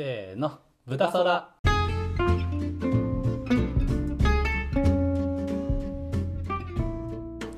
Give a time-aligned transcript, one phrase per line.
[0.00, 1.50] せーの豚そら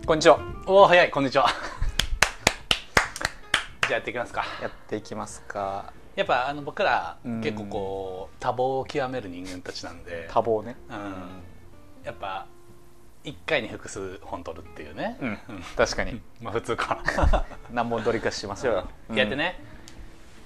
[0.04, 0.40] こんにちは。
[0.66, 1.46] おお早いこんにちは。
[3.86, 4.44] じゃあやっていきますか。
[4.60, 5.92] やっていきますか。
[6.16, 7.40] やっぱあの僕らうん。
[7.42, 10.28] 結構こう多忙を極める人間たちなんで。
[10.28, 10.74] 多忙ね。
[10.90, 10.96] うん。
[12.02, 12.48] やっぱ
[13.22, 15.38] 1回に複数本取るっていうね、うん。
[15.76, 16.20] 確かに。
[16.42, 16.98] まあ普通か
[17.70, 19.62] 何本撮りかしましょうよ、うんやってね。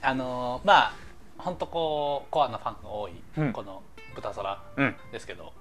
[0.02, 1.05] あのーまあ
[1.38, 3.52] 本当こうコアなファンが多い、うん。
[3.52, 3.82] この
[4.14, 5.52] 「豚空うん」ですけど、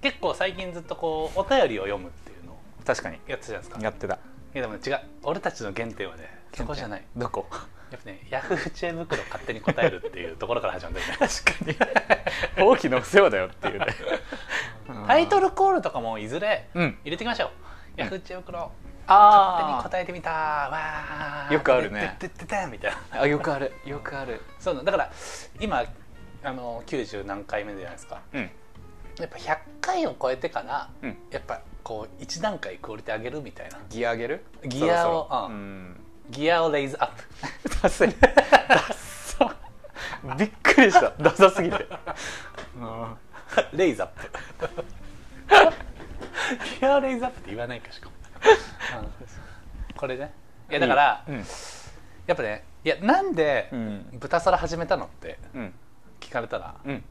[0.00, 3.18] 結構最近ずっとこうお便りを読むっていうのを確かに。
[3.26, 3.80] やってたじゃないですか。
[3.80, 4.14] やってた。
[4.14, 4.18] い
[4.54, 5.00] やでもね違う。
[5.22, 7.04] 俺たちの原点はねそこじゃない。
[7.16, 7.46] どこ？
[7.90, 11.16] やっぱねヤフー知恵袋勝手に答えるっていうところから始まるんだよね。
[11.76, 12.66] 確かに。
[12.66, 13.86] 大きなお世話だよっていうね。
[15.06, 16.98] タイトルコールとかもいずれうん。
[17.04, 17.50] 入れていきましょう、
[17.96, 18.72] ヤフー知恵袋
[19.06, 20.30] 勝手にあ答えてみた。
[20.30, 21.52] わー。
[21.54, 22.16] よくあるね。
[22.18, 22.30] て
[22.70, 23.20] みたいな。
[23.22, 23.72] あよくある。
[23.84, 24.40] よくある。
[24.58, 25.10] そうだから
[25.60, 25.84] 今
[26.44, 28.20] あの90何回目じゃないですか。
[28.32, 28.50] うん。
[29.18, 31.16] やっぱ100回を超えてから、うん。
[31.30, 33.78] やっぱこう1段階クオリティ上げるみたいな。
[33.90, 34.44] ギア上げる？
[34.64, 35.28] ギアを
[36.30, 37.24] ギアをレイズアップ。
[37.82, 38.14] ダサい。
[40.24, 41.10] ダびっくりした。
[41.20, 41.86] ダサすぎて。
[42.76, 43.16] うん。
[43.74, 44.08] レイズアッ
[44.58, 44.84] プ。
[46.80, 48.11] ギアを raise up って言わないかしかも、うん
[50.02, 50.32] これね。
[50.68, 51.36] いやだから、うん。
[51.36, 54.06] やっぱねいやなんでうん。
[54.18, 55.72] 豚皿始めたのってうん。
[56.18, 57.04] 聞かれたらうん。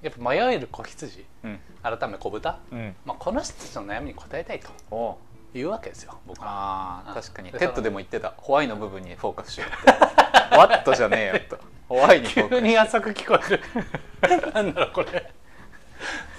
[0.00, 1.60] やっぱ迷える子羊うん。
[1.82, 2.96] 改め子豚、うん。
[3.04, 5.18] まあ、この人たちの悩みに答えたいとお
[5.54, 7.04] いうわけですよ僕は。
[7.06, 7.52] あ確かに。
[7.52, 8.32] で TED でも言ってた。
[8.38, 9.90] why の部分にフォーカスしようって。
[10.56, 11.58] ワットじゃねえよと。
[11.90, 13.38] ホワイにフォーカ急スに浅く聞こ
[14.22, 14.48] える。
[14.54, 15.30] なんだろうこれ。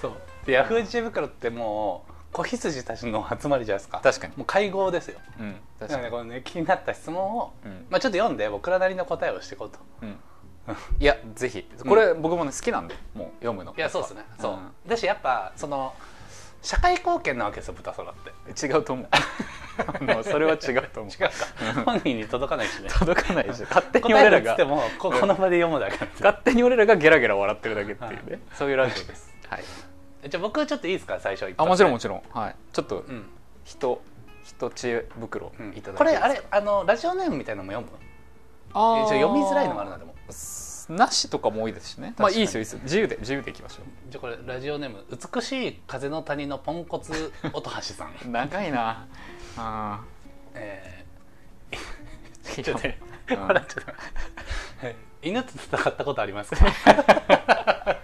[0.02, 0.14] そう。
[0.48, 4.02] でヤフー知恵袋ってもう子羊たちの集まりじゃないですか。
[4.04, 4.34] 確かに。
[4.36, 5.20] もう会合ですよ。
[5.40, 6.12] うんだ確かに。
[6.12, 7.86] このね気になった質問を、うん。
[7.90, 9.80] まあ、ちょっと読んで僕らなりの答えをしていこうと。
[10.02, 10.18] うん。
[11.00, 11.66] いやぜひ。
[11.88, 13.74] これ僕もね好きなんでもう読むの。
[13.78, 14.26] いやそうですね。
[14.38, 14.72] そう、ん。
[14.86, 15.94] だしやっぱその
[16.62, 18.14] 社会貢献なわけですよ豚空っ
[18.54, 18.66] て。
[18.66, 19.08] 違うと思う。
[20.26, 21.14] それは違うと思う。
[21.14, 21.84] 違うか。
[21.86, 22.90] 本人に届かないしね。
[22.90, 23.62] 届かないし。
[23.62, 24.58] 勝手に俺らが。
[24.98, 28.40] ここの場で読むだけ勝手に俺らがゲラゲラ笑ってるだけっていうね。
[28.56, 29.34] そういうラジオです。
[29.48, 29.64] はい
[30.30, 31.20] じゃあ僕ちょっといいですか？
[31.20, 32.24] 最初あもちろんもちちろん。
[32.32, 32.56] はい。
[32.74, 33.26] ちょっとうん。
[33.64, 34.02] 人
[34.44, 35.70] 人知恵袋うん。
[35.70, 35.98] いただいていいですか？
[35.98, 37.98] これあれあのラジオネームみたいなのも読む
[38.74, 40.14] ああ読みづらいのもあるなでも。
[40.88, 42.14] なしとかも多いですしね。
[42.18, 42.80] まあいいですよいいですよ。
[42.84, 45.04] 自由で自由でいきましょじゃあこれラジオネーム
[45.34, 48.10] 美しい風の谷のポンコツ音橋さん。
[48.28, 49.08] う 長いな。
[49.58, 50.02] あ
[50.54, 52.88] えーー、ちょっと
[53.42, 53.94] 笑っちゃった。
[55.24, 56.66] 犬と戦ったことありますか？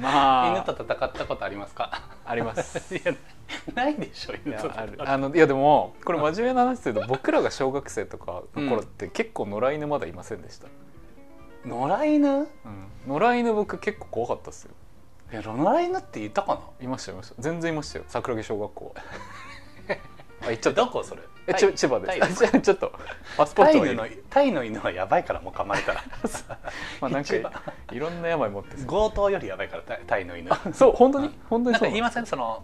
[0.00, 0.56] まあ。
[0.56, 2.02] 犬と戦ったことありますか？
[2.24, 2.94] あります。
[2.94, 3.12] いや
[3.74, 4.94] ないでしょ犬とある。
[4.98, 10.68] あのいやでもこれ真面目な話すると僕らが小学生とかの頃って結構野良犬まだいませんでした、
[11.64, 12.28] 野良犬？
[12.28, 12.48] うん、
[13.06, 14.72] 野良犬僕結構怖かったっすよ。
[15.32, 16.60] いや野良犬っていたかな？
[16.84, 17.34] いましたいました。
[17.38, 18.04] 全然いましたよ。
[18.08, 18.94] 桜木小学校
[20.42, 20.82] あ行っちゃった。
[20.84, 21.22] どこそれ？
[21.48, 22.24] えち千葉です。
[22.24, 22.92] あじゃあちょっと
[23.36, 26.02] パスポートタイのタイの犬はやばいからもう噛まれたら。
[27.00, 27.34] まあなんか
[27.92, 28.86] いろんな病持ってそう。
[28.86, 30.50] 強盗よりやばいからタイタイの犬。
[30.72, 31.38] そう本当に？
[31.48, 32.24] 本当にそう言いません？
[32.24, 32.62] んその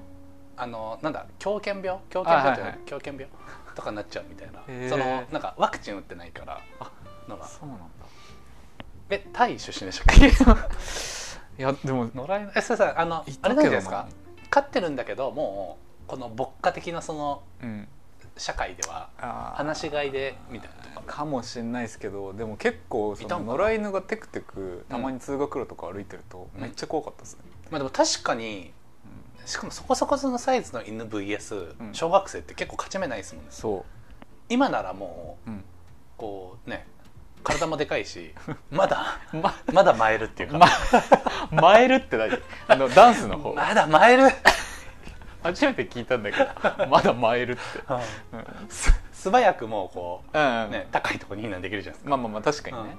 [0.56, 2.00] あのなんだ狂犬病？
[2.10, 3.28] 狂犬病ってあはいはい狂犬病？
[3.74, 4.88] とかになっちゃうみたいな。
[4.88, 6.60] そのなんかワクチン打ってないから
[7.28, 7.84] のがそうなんだ。
[9.10, 10.26] えタイ出身でしたっけ？
[11.62, 12.52] いやでも野良犬？
[12.56, 14.06] えそれさあのいあれななんじゃないですか？
[14.50, 17.88] 飼ってるんだけどもうこの牧歌的なそのうん。
[18.36, 19.66] 社会ではあー。
[19.66, 20.84] 放し飼いでみたいな。
[20.84, 27.40] とかかもしれないですけどでも結構その野良犬がテクテクたまに通学路とか歩いてるとうんめっちゃ怖かったですね、
[27.70, 28.72] まあでも確かに
[29.46, 31.94] しかもそこそこそのサイズの犬 VS うん。
[31.94, 33.50] 小学生って結構勝ち目ないですもんね。
[33.50, 33.86] そ
[34.50, 35.64] 今ならもうう、うん、
[36.18, 36.86] こうね
[37.42, 38.34] 体もでかいし
[38.70, 40.66] まだままだ舞えるっていうか、ま
[41.50, 42.38] マエルって何？
[42.68, 43.54] あのダンスの方。
[43.54, 44.24] まだ舞える、
[45.42, 47.60] 初めて聞いたんだけどまだマエルって。
[47.60, 47.84] う
[49.12, 50.40] 素早くもうこうん。
[50.68, 52.10] う、ね、高いところに避難できるじゃないですか。
[52.10, 52.96] まあまあまあ確かにね、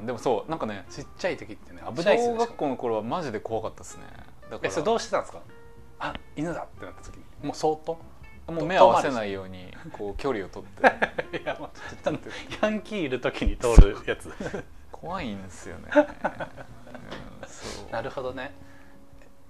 [0.00, 0.06] うん。
[0.06, 2.38] でもそうなんかねちっちゃい時ってね危ないですよね。
[2.38, 4.04] 小学校の頃はマジで怖かったですね。
[4.50, 4.68] だから。
[4.68, 5.40] えそれどうしてたんですか？
[6.00, 7.24] あ犬だってなった時に。
[7.42, 7.98] もう相当？
[8.52, 10.82] もう目合わせないようにこう距離を取って。
[11.38, 12.10] いや、まあ、
[12.62, 14.32] ヤンキーいる時に通るやつ。
[14.90, 18.52] 怖いんですよね、 うん、なるほどね。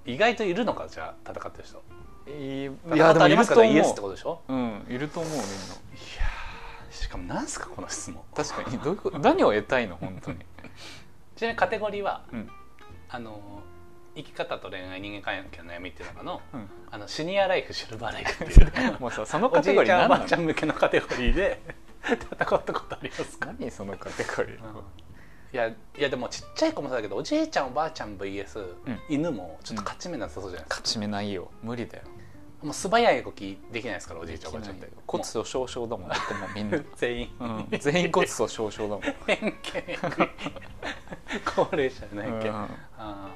[0.04, 1.82] 意外といるのかじゃあ戦ってる人
[2.28, 4.40] いやでもいますと思からイエスってうことでしょ？
[4.48, 5.46] うんいると思うみんな。
[5.46, 8.22] いやーしかもなんすかこの質問。
[8.34, 8.78] 確かに。
[8.78, 9.18] どういうこと？
[9.18, 10.38] 何を得たいの本当に。
[11.36, 12.50] ちなみにカテゴリーはうん。
[13.08, 13.40] あの
[14.14, 16.42] 生き方と恋愛人間関係の悩みっていう中の？
[16.52, 16.70] うん。
[16.90, 18.72] あのシニアライフシルバーライフっていう。
[19.00, 21.60] もうさそのおカテゴじいちゃんおばあちゃん向けのカテゴリーで
[22.04, 24.82] 戦ったことありますか、何そのカテゴリー、うん
[25.52, 29.00] いやいやでもちっちゃい子もそうだけどおじいちゃんおばあちゃん VS、うん。
[29.08, 31.50] 犬もちょっと勝ち目なさそうじゃないですか、勝ち目ないよ。
[31.62, 32.04] 無理だよ。
[32.62, 34.88] もう素早い動きできないですからおじいちゃんおばあちゃんって。
[35.06, 36.08] 骨粗しょう症だもん。
[36.08, 39.00] だってもうみんな、全員、うん、全員骨粗しょう症だもん。
[39.26, 39.54] 偏見
[41.56, 42.54] 高齢者の偏見、うん。
[42.98, 43.30] あ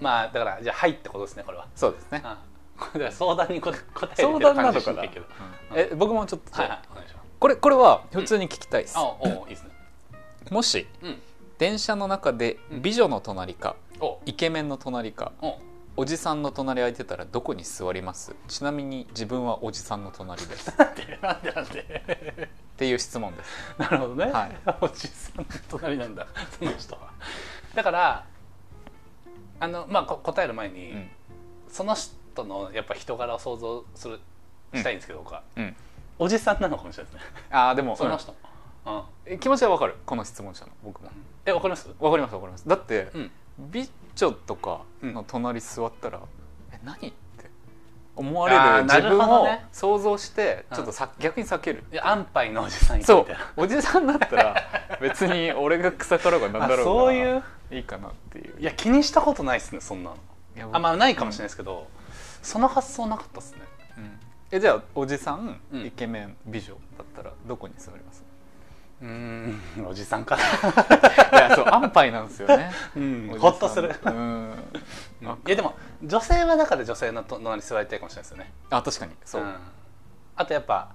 [0.00, 0.02] ー。
[0.02, 1.68] まあだからじゃあ「はい」ってことですねこれは。
[1.76, 2.24] そうですね。
[3.12, 5.26] 相談に答え答える感じ談なのかな、けど
[5.70, 5.78] うん。
[5.78, 6.80] え僕もちょっと、はいはい。
[6.90, 7.26] お願いします。
[7.38, 9.70] これこれは普通に聞きたいです、あおおいいですね。
[10.50, 11.22] もしうん
[11.62, 12.82] 電車の中でうん。
[12.82, 14.18] 美女の隣か、お。
[14.26, 15.60] イケメンの隣かお。
[15.96, 18.34] おじさんの隣空いてたらどこに座ります？
[18.48, 20.72] ちなみに自分はおじさんの隣です。
[20.74, 23.50] っなんでなんでなんでていう質問です。
[23.78, 24.50] なるほどね、はい。
[24.80, 26.26] おじさんの隣なんだ。
[26.58, 27.12] その人は。
[27.76, 28.24] だから
[29.60, 31.10] あのまあこ答える前に、うん。
[31.68, 34.18] その人のやっぱ人柄を想像する
[34.74, 35.44] したいんですけど、僕は。
[35.54, 35.76] うん。
[36.18, 37.30] おじさんなのかもしれないですね。
[37.52, 38.51] ああでもその人、うん
[38.86, 39.94] うん気持ちはわかる。
[40.04, 40.72] この質問者の。
[40.84, 41.10] 僕も。
[41.46, 41.88] えわかります？
[42.00, 42.68] わかりますわかります。
[42.68, 43.30] だって、うん。
[43.70, 46.20] 美女とかの隣座ったら、
[46.72, 47.12] え何って
[48.16, 50.76] 思わあれるる自分を想像してうん。
[50.76, 51.84] ちょっとさ、逆に避ける。
[52.02, 53.26] 安牌のおじさんそう。
[53.56, 54.56] おじさんだったら
[55.00, 57.42] 別に俺が草からがなんだろうがあそういう？
[57.70, 58.60] いいかなっていう。
[58.60, 60.16] いや気にしたことないですねそんなの。
[60.72, 61.86] あまあないかもしれないですけど、
[62.42, 63.58] その発想なかったですね。
[63.96, 64.10] うん。
[64.50, 65.86] えじゃあおじさん、うん。
[65.86, 68.24] イケメン美女だったらどこに座ります？
[69.02, 69.60] うーん。
[69.86, 70.36] おじさんか。
[71.32, 72.70] いやそう安牌なんですよね。
[72.96, 73.36] うん。
[73.38, 73.94] ほっとする。
[74.04, 74.54] うん。
[75.46, 78.52] いやでも女性はだから女性の隣に座りたいかもしれないですよね。
[78.70, 79.12] あ確かに。
[79.24, 79.56] そう、ん。
[80.36, 80.90] あとやっぱ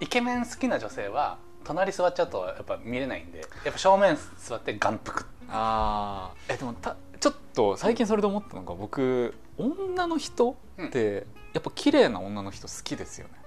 [0.00, 5.24] イケメン好きな女性は隣座っちゃうとやっぱ見れないんでやっぱ正面座って眼福。
[5.48, 6.54] あー。
[6.54, 13.37] えでもたちょっと最近それで思ったのが僕女の人ってやっぱ綺麗な女の人好きですよね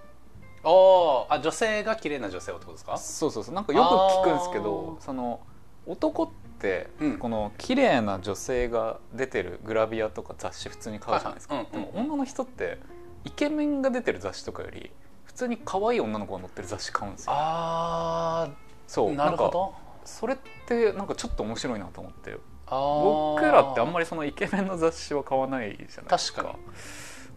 [0.63, 1.33] おー。
[1.33, 2.97] あ女性が綺麗な女性をってことですか？
[2.97, 3.55] そうそうそう。
[3.55, 5.39] なんかよく聞くんですけどその
[5.85, 6.29] 男っ
[6.59, 7.17] てうん。
[7.17, 12.77] この綺麗な女性が出てるグラビアとか雑誌普通に買うじゃないですか、でも女の人って
[13.25, 14.91] イケメンが出てる雑誌とかより
[15.23, 17.33] 普通に可愛い女の子が載ってる雑誌買うんですよ。
[17.35, 18.49] あ
[18.87, 19.73] そうーなるほど。
[20.05, 20.37] それっ
[20.67, 22.37] てなんかちょっと面白いなと思って。
[22.73, 26.43] 僕らってあんまりそのイケメンの雑誌は買わないじゃないですか。
[26.43, 26.55] 確か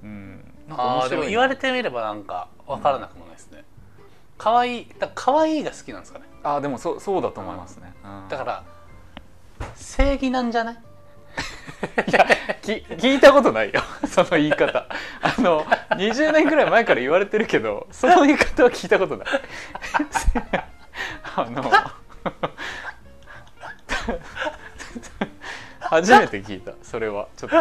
[0.05, 0.55] うん。
[0.69, 3.65] なんかあーで面白い言われてみればなんか分からなくもないですね、
[4.39, 6.25] 可愛いだ可愛いが好きなんですかね。
[6.43, 8.29] あーでもそうそうだと思いますね、うん。
[8.29, 8.65] だから
[9.77, 10.77] 正義なんじゃない？
[12.63, 13.83] き聞いたことないよ。
[14.09, 14.87] その言い方。
[15.23, 19.29] あの20年ぐらい前から言われてるけどその言い方は聞いたことない。
[21.37, 21.63] あの
[25.91, 27.29] 初めて聞いたそれは。
[27.37, 27.57] ちょっと、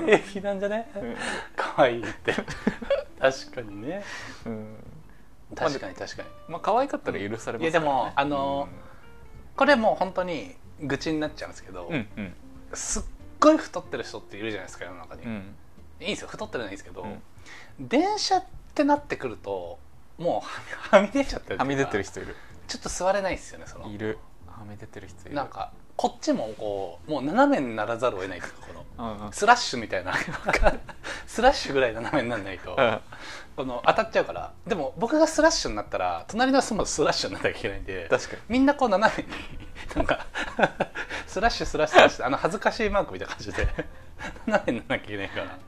[0.00, 0.06] うん。
[0.06, 0.90] 正義なんじゃね？
[0.94, 1.16] うん。
[1.56, 2.34] 可愛いって。
[3.18, 4.02] 確かにね。
[4.46, 4.76] うん。
[5.54, 5.94] 確かに。
[5.94, 6.28] 確かに。
[6.48, 8.68] まあ可愛かったら許されますいやでもあの
[9.56, 12.34] これもう本当に愚痴になっちゃうんですけど、うんうん。
[12.72, 13.02] すっ
[13.38, 15.54] ごい太ってる人っているじゃないですか世の中に、いうん。
[16.00, 17.88] いんですよ太ってるのはいいんですけど、うん。
[17.88, 18.44] 電車っ
[18.74, 19.78] てなってくると
[20.18, 20.42] も
[20.92, 22.36] うはみ出ちゃってるはみ出てる人人いる。
[22.68, 23.88] ちょっと座れないですよねその。
[23.88, 24.18] いる。
[24.46, 25.34] はみ出てる人いる。
[25.34, 29.32] なんかこっちもこうもう斜めにならざるを得ないというかこのうんうん。
[29.34, 30.14] スラッシュみたいな
[31.26, 33.00] スラッシュぐらい斜めにならないとうん。
[33.54, 34.50] この当たっちゃうから。
[34.66, 38.42] でも僕がスラッシュになったら隣の人もスラッシュにならなきゃいけないんで確かに。
[38.48, 39.28] みんなこう斜めに
[39.94, 40.26] なんか
[41.26, 43.68] スラッシュスラッシュスラッシュあの恥ずかしいマークみたいな感じで
[44.46, 45.58] 斜めにならなきゃいけないから。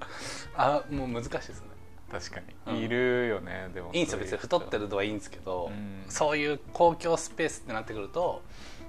[0.57, 1.67] あもう難しいですね。
[2.11, 2.75] 確かうん。
[2.77, 3.91] にいるよね、でも。
[3.93, 4.19] いいんですよ。
[4.21, 6.05] 別に太ってるのはいいんですけど、うん。
[6.09, 8.43] そういう公共スペースってなってくると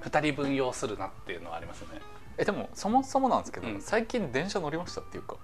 [0.04, 2.02] 2人分要するなっていうのはありますよね。
[2.38, 3.82] えでもそもそもなんですけど、うん。
[3.82, 5.36] 最近電車乗りましたっていうか。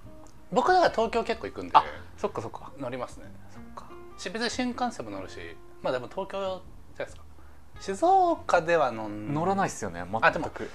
[0.52, 1.72] 僕だから東京結構行くんで。
[1.76, 1.84] あ
[2.18, 2.72] そっかそっか。
[2.80, 3.26] 乗りますね。
[3.52, 3.86] そっか。
[4.18, 5.38] し別に新幹線も乗るし。
[5.82, 7.24] まあでも東京じゃないですか。
[7.80, 10.70] 静岡では乗ん乗らないっすよねあでも全く。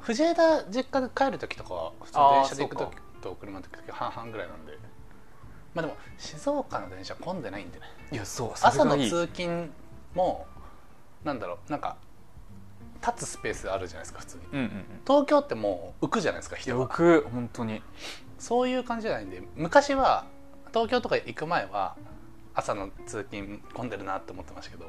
[0.00, 4.78] 藤枝実家で帰る時とかは普通に電車で行く時と車で行く時半々ぐらいなんで。
[5.74, 7.86] まあでも静岡の電車混んでないんでね。
[8.10, 9.10] いやそう朝のいい。
[9.10, 9.70] 通勤
[10.14, 10.46] も
[11.22, 11.96] なんだろうなんか
[13.06, 14.42] 立つスペースあるじゃないですか普通に。
[14.52, 14.84] うんうんうん。
[15.06, 17.82] 東京ってもう浮くじゃないですか人が僕本当に。
[18.38, 20.26] そういう感じじゃないんで昔は
[20.68, 21.96] 東京とか行く前は
[22.54, 24.86] 朝の通勤混んでるなって思ってましたけど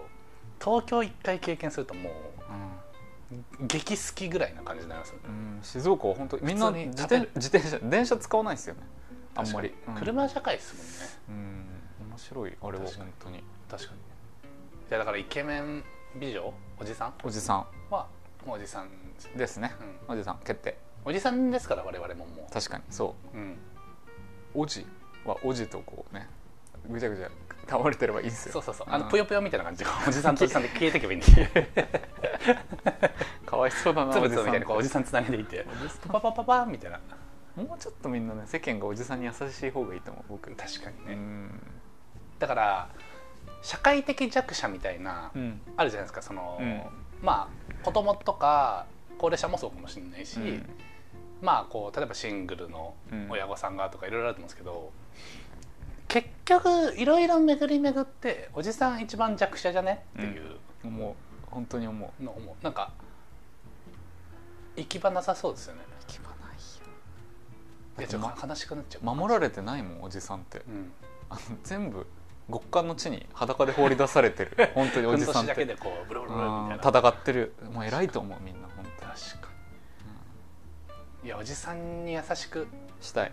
[0.63, 5.21] 東京一回経験するともう激好きぐらいな感じになりますよね。
[5.27, 8.81] うん、うん、静岡は本当みんな自転自転車電車使わないですよね。
[9.35, 9.95] あんまり、うん。
[9.95, 10.75] 車社会です
[11.29, 11.45] もんね。
[12.01, 12.09] うん。
[12.09, 13.43] 面白いあれは本当に。
[13.69, 13.99] 確かに。
[14.89, 15.83] いやだからイケメン
[16.17, 16.53] 美女？
[16.79, 17.13] おじさん？
[17.23, 18.07] おじさんは
[18.45, 18.89] もうおじさん
[19.37, 19.71] ですね、
[20.07, 20.13] うん。
[20.13, 20.77] おじさん決定。
[21.05, 23.37] おじさんですから我々もも確かにそう。
[23.37, 23.57] う、うん、
[24.53, 24.85] おじ
[25.25, 26.27] はおじとこうね
[26.89, 27.29] ぐちゃぐちゃ
[27.67, 28.53] 倒れてればいいんですよ。
[28.53, 28.87] そうそうそう。
[28.89, 29.83] あのんぷよぷよみたいな感じ。
[29.83, 31.47] で おじさんとおじさんで消えていけばいいんですよ
[33.45, 35.35] かわいそうだなつぶつぶみたいにこうおじさんつなげて。
[35.35, 35.65] いって
[36.07, 36.99] パパパパンみたいな。
[37.55, 40.55] もうちょっとみんなね世間がおじさんに優しい方がいいと思う僕。
[40.55, 41.13] 確かにね。
[41.13, 41.61] うん。
[42.39, 42.89] だから
[43.61, 45.61] 社会的弱者みたいなうん。
[45.77, 46.81] あるじゃないですかその、うん。
[47.21, 48.85] まあ子供とか
[49.17, 50.69] 高齢者もそうかもしれないし、うん。
[51.41, 53.27] まあこう例えばシングルのうん。
[53.29, 54.91] 親御さんがとかいろいろあると思うんですけど、
[56.07, 60.05] 結局いろいろ巡り巡っておじさん一番弱者じゃね？
[60.17, 61.13] っていう思う。
[61.49, 62.23] 本当に思う。
[62.23, 62.63] のを思う。
[62.63, 62.91] なんか
[64.75, 65.81] 行き場なさそうですよね。
[66.07, 66.57] 行き場ない
[67.99, 69.05] いやちょっと悲しくなっちゃう。
[69.05, 70.59] よ守られてないもんおじさんって。
[70.59, 70.91] うん。
[71.29, 72.05] あの全部
[72.51, 74.71] 極寒の地に裸で放り出されてる。
[74.75, 75.61] 本当におじさんって。
[75.63, 77.53] 戦ってる。
[77.71, 79.11] もう偉いと思うみんな本当に。
[79.11, 79.49] 確か
[81.23, 81.27] に。
[81.27, 82.67] いやおじさんに優しく
[82.99, 83.31] したい。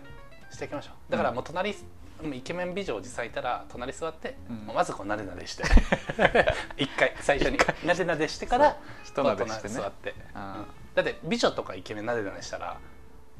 [0.49, 1.11] していきましょう。
[1.11, 1.73] だからもう隣、
[2.23, 4.73] もうイケメン美女おじさんいたら隣座って、うん。
[4.73, 5.63] まずこうなでなでして。
[6.77, 9.73] 一回最初になでなでしてから人なでしてね。
[9.75, 10.41] 座って、うん。
[10.41, 12.77] うんだって美女とかイケメンなでなでしたら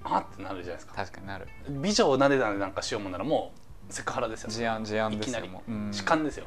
[0.04, 0.94] あってなるじゃないですか。
[0.96, 1.48] 確かになる。
[1.68, 3.59] 美女をなでなでなんかしようもんならもう
[3.90, 5.52] セクハラですよ事案事案ですいきなり。
[5.52, 6.46] よ痴漢ですよ、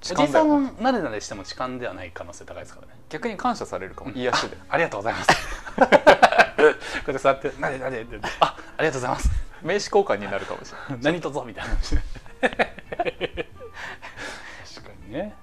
[0.00, 2.94] 痴おじさんなでなでしても痴漢ではない可能性高いですからね。
[3.08, 4.10] 逆に感謝されるかも。
[4.12, 4.56] 癒しで。
[4.68, 5.30] ありがとうございます。
[7.04, 9.30] これ座ってなでなでってあありがとうございます
[9.62, 12.02] 名刺交換になるかもしれない何とぞみたいな確か
[15.06, 15.34] にね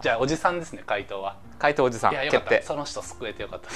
[0.00, 3.68] じゃあおじさんですね回答は回答おじさんいやよかったその人救えてよかった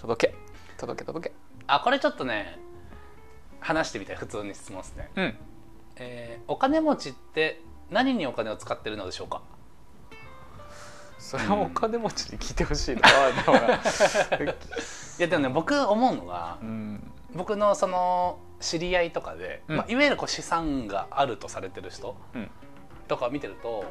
[0.00, 0.34] 届け
[0.76, 1.34] 届け届け
[1.66, 2.60] あこれちょっとね
[3.62, 5.38] 話してみたい 普通に質問ですね、うん。
[5.96, 9.42] えーお金持ちって何にお金を使ってるのでしょうか？
[11.18, 13.02] それはお金持ちに聞いてほしいな。
[13.44, 13.74] でもな。
[15.18, 17.12] いやでもね僕思うのがうん。
[17.34, 19.76] 僕のその知り合いとかで、うん。
[19.76, 22.50] まあ、いわゆるこう資産があるとされてる人うん。
[23.08, 23.84] とかを見てると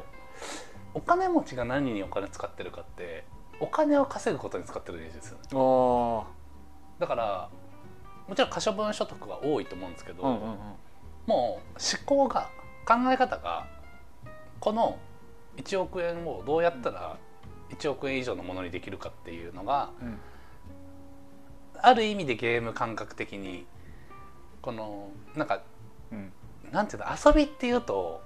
[0.94, 3.24] お金持ちが何にお金使ってるかって
[3.60, 5.44] お金を稼ぐことに使ってるイメージですよね。
[5.54, 6.24] お
[6.98, 7.48] だから
[8.32, 10.56] もちろん可処分所得は多いと思うんですけど、うんうんうん。
[11.26, 12.48] もう思考が
[12.86, 13.66] 考え方が
[14.58, 14.98] この
[15.58, 17.18] 1億円をどうやったら
[17.76, 20.18] 1億円以上のものにできるかっていうのがうん。
[21.76, 23.66] ある意味でゲーム感覚的に
[24.62, 25.60] このなんか
[26.10, 26.32] うん。
[26.72, 28.22] なんていうの遊びっていうと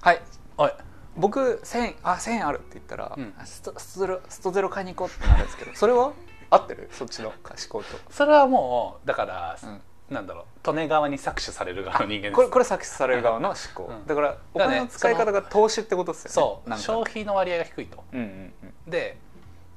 [0.00, 0.22] はい。
[0.56, 0.70] おい。
[1.14, 3.34] 僕1000あ1000円あるって言ったら、うん。
[3.38, 6.14] あストストゼロ買いに行こうってなるんですけどそれは？
[6.52, 6.88] 合ってる？
[6.92, 7.28] そっちの？
[7.28, 7.36] 思
[7.68, 9.80] 考と、それはもうだから、うん。
[10.10, 12.34] なんだろう利根川に搾取される側の人間です。
[12.34, 14.06] これこれ搾取される側の思考、うん。
[14.06, 16.32] だからお金の使い方が投資ってことですよね。
[16.34, 16.84] そうなんか。
[16.84, 18.04] 消費の割合が低いと。
[18.12, 18.22] うんう
[18.66, 19.16] んで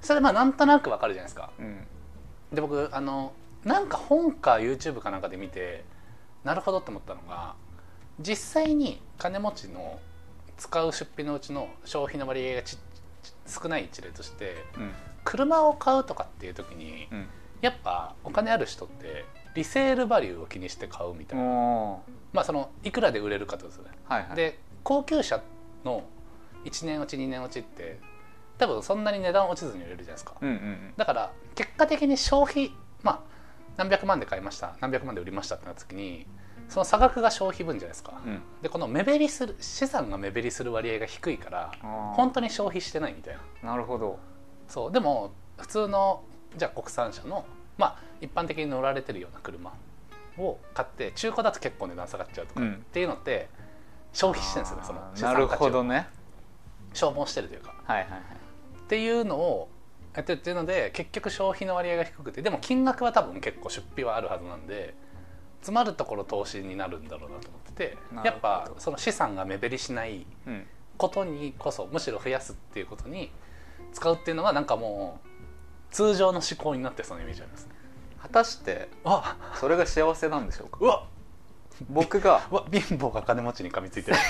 [0.01, 1.51] それまあなんとなくわかるじゃないですか。
[1.57, 1.65] うん。
[1.65, 1.87] うん
[2.53, 3.31] で僕あの
[3.63, 5.85] なんか本か YouTube かなんかで見て
[6.43, 7.55] なるほどって思ったのが
[8.19, 9.99] 実際に金持ちの
[10.57, 12.79] 使う出費のうちの消費の割合がちち
[13.47, 14.91] 少ない一例としてうん
[15.25, 17.27] 車を買うとかっていう時にうん。
[17.61, 23.91] やっぱお金ある人ってリセールバリューを気にして買うみたいな、おまあそのいくらで売れるかとですよね。
[24.07, 24.35] ーはいはい。
[24.35, 25.41] で高級車
[25.83, 26.03] の
[26.65, 27.99] 1年落ち2年落ちって
[28.57, 30.35] 多分そんなに値段落ちずに売れるじゃないですか。
[30.39, 30.93] うんうんうん。
[30.95, 33.19] だから結果的に消費まあ
[33.77, 36.27] 何百万で買いました何百万で売りましたってなった時に
[36.69, 38.41] その差額が消費分じゃないですか、うん。
[38.61, 41.71] でこの目減りする資産が目減りする割合が低いから
[42.15, 43.71] 本当に消費してないみたいな。
[43.71, 44.19] なるほど
[44.67, 46.23] そうでも普通の
[46.57, 47.45] じゃあ国産車の
[47.77, 49.73] まあ一般的に乗られてるような車
[50.37, 52.73] を買って中古だと結構値段下がっちゃうとか、うん。
[52.73, 53.49] っていうのって
[54.13, 55.65] 消費してるんですよねその資なる産価値を。
[55.67, 56.07] ほどね。
[56.93, 57.75] 消耗してるというか。
[57.83, 58.19] はいはいはい。
[58.19, 58.23] っ
[58.87, 59.69] ていうのを
[60.15, 64.93] やってるっていうので結局消費の割合が低くてでも金額は多分結構出費はあるはずなんで
[65.59, 70.67] 詰まるところ投資になるんだろうなと思っててやっぱその資産が目減りしないうん。
[70.97, 73.29] ことにこそむしろ増やすっていうことに
[73.95, 75.27] 使うっていうのがなんかもう
[75.91, 77.71] 通常の思考になってそうなイメージありますね。
[78.21, 80.77] 果たしてあそれが幸せなんでしょうか？
[80.81, 81.03] うわ
[81.89, 84.17] 僕がうわ貧乏が金持ちに噛みついてる。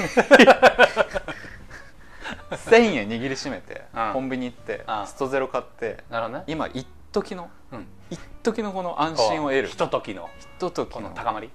[2.51, 9.67] 1000円握りしめてうんコンビニ行ってうんストゼロ買ってなるほどね、今一時のうん、一時のこの安心を得る。
[9.67, 10.29] ひとときの。
[10.39, 11.49] ひと時このの高まり？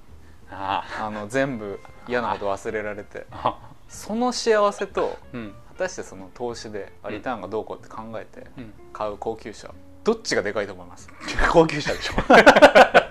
[0.51, 1.11] ああ。
[1.11, 3.27] の全部嫌なこと忘れられて。
[3.31, 3.59] あ。
[3.89, 8.73] その幸せとうん果たしてその投資でリターンがどうこうって考えてうん。
[8.93, 9.73] 買う高級車
[10.05, 11.09] どっちがでかいと思います？
[11.51, 12.15] 高級車でしょ。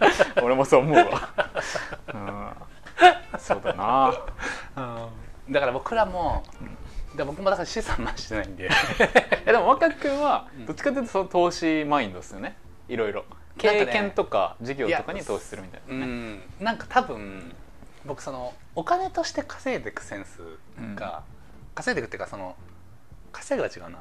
[0.43, 1.29] 俺もそう思うわ、
[2.13, 4.13] うん、そうだな。
[5.49, 6.43] だから僕らも、
[7.15, 8.69] で僕もだから資産増してないんで。
[9.45, 10.65] えでも若君はうん。
[10.65, 12.57] どっちかというとその投資マインドですよね。
[12.87, 13.25] いろいろ。
[13.57, 16.05] 経験とか事業とかに投資するみたいなね。
[16.05, 16.41] うん。
[16.59, 17.55] なんか多分
[18.05, 20.39] 僕そのお金として稼いでいくセンス
[20.95, 21.23] が、
[21.79, 22.57] 稼いでいくっていうかその
[23.31, 23.99] 稼ぐは違うな。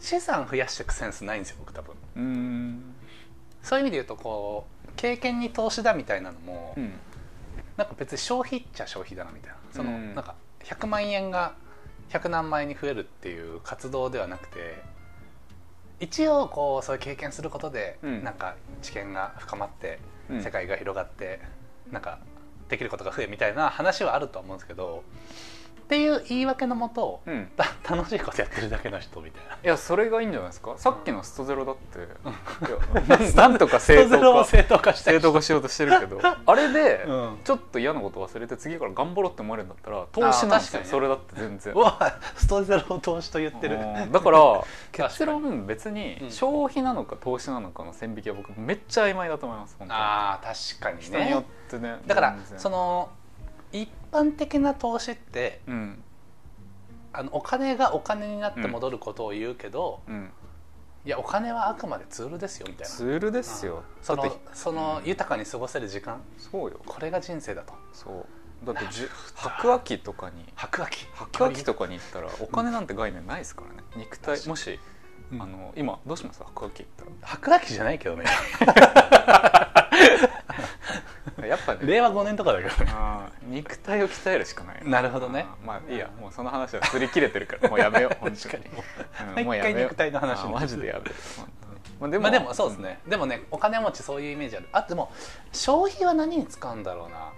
[0.00, 1.94] 資産増やしていくセンスないんですよ僕多分。
[2.16, 2.94] うん。
[3.62, 6.94] そういう意味で言うとこう経験に投資だみたいなのも、うん。
[7.76, 9.56] なんか別に消費っちゃ消費だなみたいな。
[9.72, 10.14] その、うん。
[10.16, 10.34] なんか
[10.64, 11.54] 100万円が
[12.10, 14.82] 100何万円に増えるっていう活動ではなくて
[16.00, 18.24] 一応こうそういう経験することで、うん。
[18.24, 20.42] なんか知見が深まって、うん。
[20.42, 21.38] 世界が広がって
[21.92, 22.18] なんか
[22.68, 25.04] できることが増えみたいな話はあると思うんですけど
[25.86, 27.48] っていう言い訳のもと、うん。
[27.56, 27.64] た
[27.94, 29.54] 楽しいことやってるだけの人みたいな。
[29.54, 30.74] いやそれがいいんじゃないですか？
[30.76, 36.20] さっきのストゼロだって、いやなんとか正 ストゼロを当化正当化正当化しようとしてるけど。
[36.44, 37.38] あれで、うん。
[37.44, 41.74] ちょっと嫌なこと忘れて次から頑張ろうって思えるんだったら投資なんですよ、ねそれだって全然。
[42.34, 43.76] ストゼロを投資と言ってる。
[43.76, 44.10] うん。
[44.10, 46.30] だからか結論別にうん。
[46.32, 50.00] 消費なのか投資なのかの線引きは僕めっちゃ曖昧だと思います本当に。
[50.02, 53.08] あー確かに人によねってねだからその
[53.72, 56.02] 一般的な投資ってうん。
[57.12, 60.30] あのお金がお金になって戻ることを言うけど、うん。
[61.04, 62.86] いやお金はあくまでツールですよみたいな。
[62.86, 63.84] ツールですよ。
[64.02, 66.80] そのその豊かに過ごせる時間そうよ。
[66.84, 67.74] これが人生だと。
[67.92, 68.66] そう。
[68.66, 70.44] だってじゅ白亜紀とかに。
[70.54, 73.84] 白亜紀白亜紀とかに行ったらお金なんて概念ないですからね。
[73.96, 74.78] 肉体もし、
[75.32, 75.42] うん。
[75.42, 76.42] あの今どうします？
[76.42, 78.24] 白亜紀行っ白亜紀じゃないけどね。
[78.60, 78.74] た
[81.42, 81.80] らやっぱね。
[81.82, 82.90] 令和5年とかだけどね。
[83.44, 85.02] 肉体を鍛えるしかないな。
[85.02, 85.46] るほどね。
[85.64, 86.08] まあいいや。
[86.20, 89.36] もうその話は釣り切れてるからもうやめよう本当 確かに。
[89.38, 89.80] うんもうやめよう。
[89.82, 91.14] 肉体の話マジでやめる。
[91.36, 91.76] 本当に。
[92.00, 94.68] まあでも,、まあでもそうですね、でもねお金持ちそういうイメージある。
[94.72, 95.10] あでも
[95.52, 97.32] 消費は何に使うんだろうな。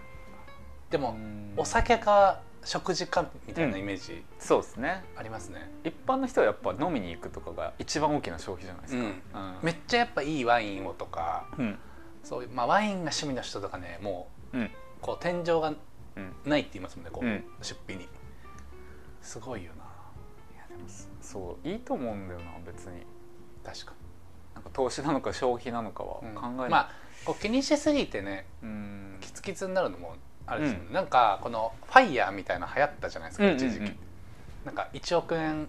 [0.91, 1.55] でもうん。
[1.57, 5.05] お酒か食事かみたいなイメージそうですね。
[5.17, 9.07] ありますね、一般の人はやっぱ飲みに行くとかが一番大きな消費じゃないですか、うん。
[9.07, 9.59] うん。
[9.63, 11.79] めっちゃやっぱいいワインをとかうん。
[12.23, 14.59] そういう、まあ、ワインが趣味の人とかねもう
[15.01, 15.73] こう天井が
[16.17, 17.45] うんないって言いますもんねこう、うん。
[17.63, 18.09] 出費に。
[19.23, 19.85] すごいよな。
[20.55, 20.89] いやでも
[21.21, 23.07] そういいと思うんだよな別に。
[23.65, 23.93] 確か
[24.55, 26.91] なんか投資なのか消費なのかはに、考えない、まあ
[27.25, 29.19] こう気にしすぎてねうん。
[29.21, 30.17] キツキツになるのも
[30.49, 30.93] あれですよね、うん。
[30.95, 33.97] なんかこのファイヤーみたいなの流行ったじゃないですか、うんうん一時期。
[34.65, 35.69] なんか1億円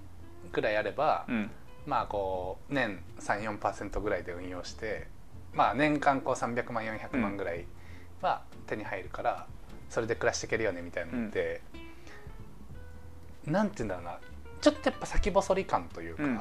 [0.51, 1.51] ぐらいあれば、うん。
[1.85, 5.07] まあこう年34%ぐらいで運用して
[5.53, 7.65] まあ年間こう300万400万ぐらい
[8.21, 9.47] は手に入るから
[9.89, 11.61] それで暮らしていけるよねみたいなのって、
[13.45, 14.19] なんて言うんだろうな。
[14.61, 16.39] ちょっとやっぱ先細り感というか、うん。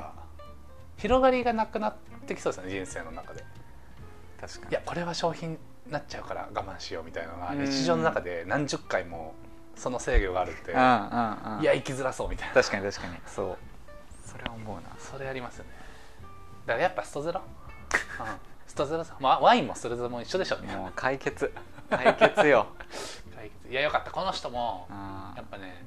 [0.99, 3.45] 広がりがなくなってきそうですね人生の中で。
[4.41, 4.71] 確かに。
[4.73, 5.59] いやこれは商品に
[5.90, 7.64] なっちゃうから我慢しようみたいなのがうん。
[7.64, 9.35] 日常の中で何十回も
[9.77, 12.55] その制御があるっていや生きづらそうみたいな。
[12.55, 13.14] 確かに確かに。
[13.27, 13.57] そう。
[14.24, 14.83] それは思うな。
[14.98, 15.70] それありますよね。
[16.66, 17.40] だからやっぱストゼロ、
[18.20, 18.27] うん、
[18.66, 20.77] ストゼロさ、まあ、ワインもストゼロも一緒でしょうね。
[20.77, 21.53] もう解決。
[21.88, 22.66] 解決よ。
[23.35, 23.68] 解決。
[23.70, 24.11] いやよかった。
[24.11, 25.85] この人もあやっぱね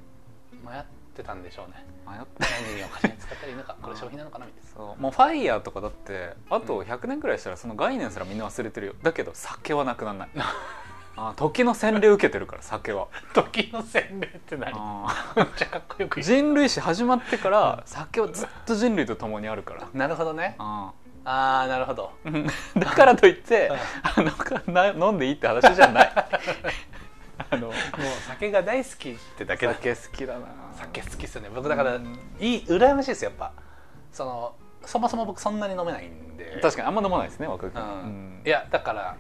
[0.66, 1.86] 迷ってたんでしょうね。
[2.08, 4.70] 迷った何にお金使ったらいいのかこれ消費なのかなみたいな。
[4.76, 5.02] そう。
[5.02, 8.94] もうファイヤーとかだってあと100年くらいしたらその概念すらみんな忘れてるよ。
[9.04, 10.30] だけど酒はなくならない。
[11.18, 13.08] あ時の洗礼受けてるから酒は。
[13.34, 14.72] 時の洗礼って何？
[14.76, 19.88] あめっちゃかっこよく人類史始まってから酒はずっと人類と共にあるから。
[19.94, 20.56] なるほどね。
[20.58, 20.94] あ
[21.24, 22.12] ああなるほど。
[22.26, 23.72] う んだからといって
[24.04, 26.12] あの飲んでいいって話じゃない
[27.50, 27.74] あのもう
[28.28, 31.50] 酒が大好きってだけだ酒好きだな酒好きっすよね。
[31.54, 32.18] 僕だから、うん。
[32.40, 33.52] いい羨ましいですよやっぱ。
[34.12, 36.60] そのそもそも僕そんなに飲めないんで。
[36.62, 38.42] 確かにあんま飲まないですね若う君ん。
[38.46, 39.18] いやだから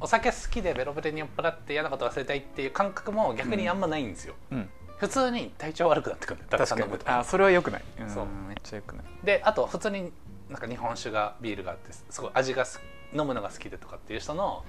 [0.00, 4.68] お酒好きでベロベロに酔っ払って嫌なこと忘れたいっていう感覚も逆にあんまないんですよ、うん。
[4.98, 7.10] 普通に体調悪くなってくるんでたくさん飲むと。
[7.10, 7.82] あそれはよくない。
[8.06, 8.24] そう。
[8.26, 9.04] んめっちゃよくない。
[9.24, 10.12] であと普通に
[10.48, 12.80] なんか日本酒がビールがあってすごい味がす
[13.12, 14.64] 飲むのが好きでとかっていう人の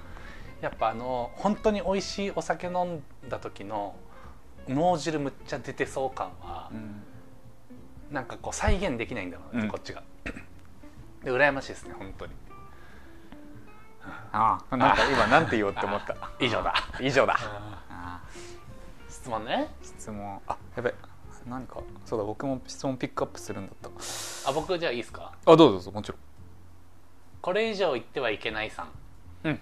[0.61, 3.95] やっぱあの本当に美味しいお酒飲んだ時の
[4.67, 7.03] 脳汁むっちゃ出てそう感は、うん。
[8.11, 9.69] なんかこう再現できないんだろうな、うん。
[9.69, 10.03] こっちが。
[11.23, 12.33] で羨ましいですね本当に。
[14.31, 14.77] ああ。
[14.77, 16.15] なんか今なんて言おうって思った。
[16.39, 16.73] 以上だ。
[16.99, 17.37] 以上だ。
[17.89, 18.21] あ
[19.09, 19.69] 質問ね。
[19.81, 20.41] 質問。
[20.47, 20.93] あやべ。
[21.47, 21.81] 何か。
[22.05, 23.89] そうだ僕も質問ピックアップするんだった。
[24.49, 25.33] あ僕じゃあいいですか？
[25.45, 26.19] あどうぞどうぞもちろん。
[27.41, 28.87] これ以上言ってはいけないさん。
[29.45, 29.59] うん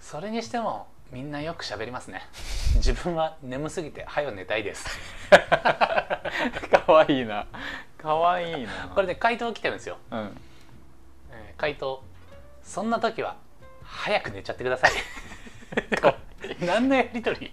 [0.00, 2.22] それにしてもみんなよく喋りますね。
[2.76, 4.86] 自分は眠すぎて早よ寝たいです。
[5.30, 7.46] かわいいな。
[7.98, 8.90] かわいいな。
[8.94, 10.36] これで回答来てるんですよ、うん。
[11.32, 12.02] えー回答
[12.62, 13.36] そんな時は
[13.82, 14.92] 早く寝ちゃってください。
[16.64, 17.52] 何のやりとり？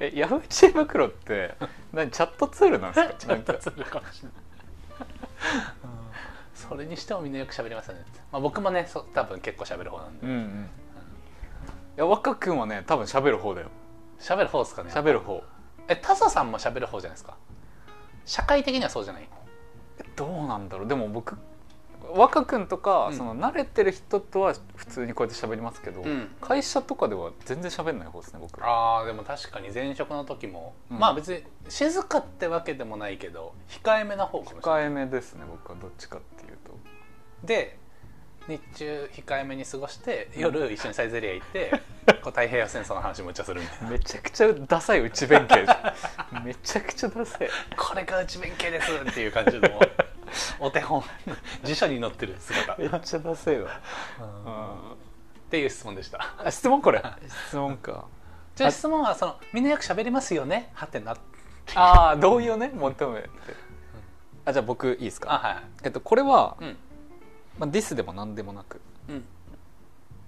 [0.00, 1.54] えヤフー知恵袋って
[1.92, 3.14] 何チャットツールなんですか？
[3.14, 4.38] ちょっとするかもしれない。
[6.54, 10.26] それにしてもみんなよく喋りますよね、まあ、僕もねそ多分結構喋る方なんで。
[10.26, 10.64] うんうん。
[10.64, 10.91] い
[11.96, 13.68] や若君はね多分喋る方だよ。
[14.18, 14.90] 喋る方ですかね。
[14.92, 15.42] 喋る方。
[15.88, 17.36] えタソさんも喋る方じゃないですか？
[18.24, 19.28] 社会的にはそうじゃない？
[20.16, 20.88] どうなんだろう。
[20.88, 21.36] でも僕
[22.14, 23.16] 若君とか、うん。
[23.16, 26.28] その慣れてる人とは普通にこうやって喋りますけど、うん。
[26.40, 28.60] 会社とかでは全然喋んない方ですね僕。
[28.62, 30.98] あーでも確かに前職の時も、うん。
[30.98, 34.82] まあ別に静かってわけでもないけど控えめな方かもしれない。
[34.84, 36.72] 控えめですね僕はどっちかっていうと。
[37.44, 37.78] で
[38.48, 41.70] 日中控えめに過ごして夜一緒にサイゼリア行って
[42.22, 43.90] こう太平洋戦争の話むっちゃするみたいな。
[43.90, 47.48] めちゃくちゃダサい内弁慶じゃんめちゃくちゃダサい。
[47.76, 49.68] これが内弁慶ですっていう感じの
[50.58, 51.04] お手本。
[51.62, 52.76] 辞書に載ってる姿。
[52.78, 56.34] めっちゃダサいわ、っていう質問でした。
[56.38, 57.02] あ質問これ。
[57.46, 58.06] 質問か。
[58.56, 60.70] じゃあ質問はそのみんなよく喋りますよね？
[60.74, 61.16] はてな。
[61.74, 63.28] ああ同意をね求めて。
[64.44, 65.32] あじゃあ僕いいですか？
[65.32, 65.62] あはい。
[65.84, 66.76] えっとこれは、うん
[67.58, 68.80] まあ、ディスでも何でもなく。
[69.08, 69.24] うん。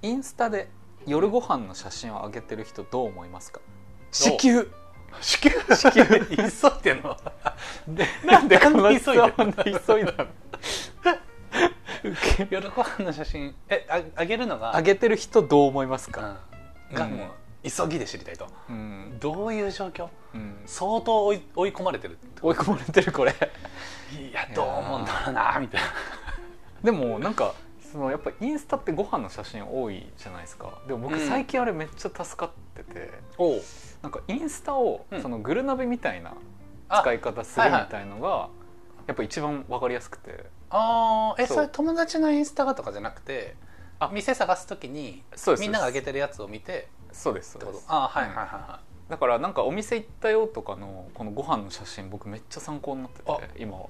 [0.03, 0.69] インスタで
[1.07, 3.61] 夜ご飯の写真を上げてる人どう思いますか？
[4.11, 4.71] 支給
[5.21, 6.35] 支給支給急。
[6.35, 6.37] い
[6.83, 7.17] でんの。
[7.89, 9.03] でなんでこの急いで
[9.87, 10.27] 急いだの？
[12.51, 14.73] 夜ご飯の写真えああげるのが？
[14.77, 16.37] 上げてる人どう思いますか、
[16.91, 16.97] うん。
[16.97, 17.25] がも
[17.65, 18.47] う急ぎで知りたいと。
[18.69, 19.17] うん。
[19.21, 20.09] どういう状況？
[20.35, 23.33] うん、相当追い追い込まれてる追い込まれてるこれ。
[23.33, 23.45] と
[24.21, 25.87] いやどう思うんだろうなみたいな
[26.85, 27.55] でもなんか
[27.91, 30.79] そのやっぱインスタってご飯の写真多いじゃないですか。
[30.87, 33.59] でも僕うん最近あれめっちゃ助かってて、お
[34.03, 35.23] なんかインスタをうん。
[35.23, 36.35] そのグルナビみたいな
[36.89, 38.49] あ使い方するみたいのが
[39.07, 40.45] やっぱ一番わかりやすくて。
[40.69, 41.43] あー。
[41.43, 43.57] えそれ友達のインスタがとかじゃなくて
[43.99, 44.11] あ。
[44.13, 45.23] 店探す時に
[45.59, 47.87] みんなが上げてるやつを見てそうですそうです。
[47.89, 53.37] あーはいはいはいはだからなんかお店行ったよとかのこのご飯の写真僕めっちゃ参考になってあ。
[53.37, 53.79] て今。
[53.79, 53.87] はい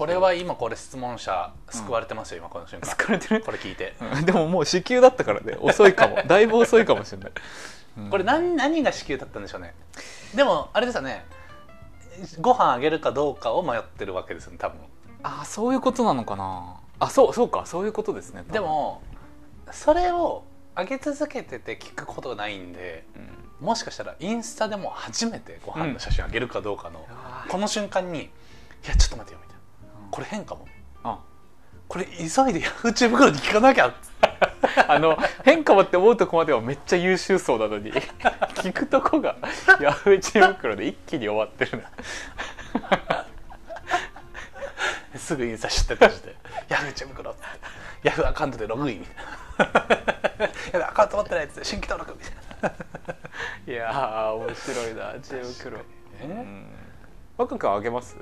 [0.00, 2.88] これは今これ質問者救われてますよ、今この瞬間。
[2.88, 3.42] 疲れてる？
[3.42, 4.24] これ聞いて、うん。
[4.24, 5.58] でももう支給だったからね。
[5.60, 6.16] 遅いかも。
[6.26, 7.32] だいぶ遅いかもしれない、
[7.98, 8.08] うん。
[8.08, 9.74] これ何何が支給だったんでしょうね。
[10.34, 11.26] でもあれですよね。
[12.40, 14.78] ご飯あげるかどうかを迷ってるわけですよね多分。
[15.22, 16.76] あそういうことなのかな。
[16.98, 17.66] あそうそうか。
[17.66, 19.02] そういうことですねでも
[19.70, 20.44] それを
[20.78, 23.66] 上げ続けてて聞くことないんでうん。
[23.66, 27.06] もしかしたらインスタでも初めてご飯の写真あげるかどうかの、
[27.50, 28.30] この瞬間に
[28.82, 29.49] 「いやちょっと待てよ」みたいな
[30.10, 30.66] 「これ変かも。
[31.04, 31.18] あ。
[31.88, 33.92] これ急いでヤフー知袋に聞かなきゃ」
[34.88, 37.92] あの変かもって思うとこまではめっちゃ優秀そうなのに。
[38.56, 39.36] 聞くとこが
[39.80, 41.90] ヤフー知恵袋で一気に終わってるな。
[45.18, 46.34] すぐインスタ知ってたして
[46.68, 47.40] 「ヤフー知袋」って。
[48.02, 49.00] ヤフーアカウントでログイン。
[49.00, 49.12] みた
[49.64, 49.66] い
[50.38, 52.24] な「やだアカウント持ってないやつ新規登録」み
[52.60, 52.72] たい
[53.66, 53.72] な。
[53.72, 55.20] いやー面白いな。
[55.20, 55.78] 知恵袋
[56.20, 56.66] えうん。
[57.36, 58.16] 若くんあげます？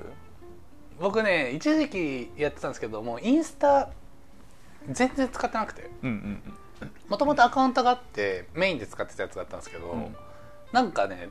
[0.99, 3.89] 僕ね一時期やってたんですけどもうインスタ
[4.89, 5.89] 全然使ってなくて。
[7.09, 10.15] もともとアカウントがあってメインで使ってたやつだったんですけど、うん。
[10.71, 11.29] なんかね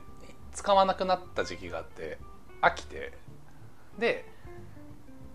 [0.53, 2.19] 使わなくなった時期があって
[2.61, 3.13] 飽きて。
[3.97, 4.25] で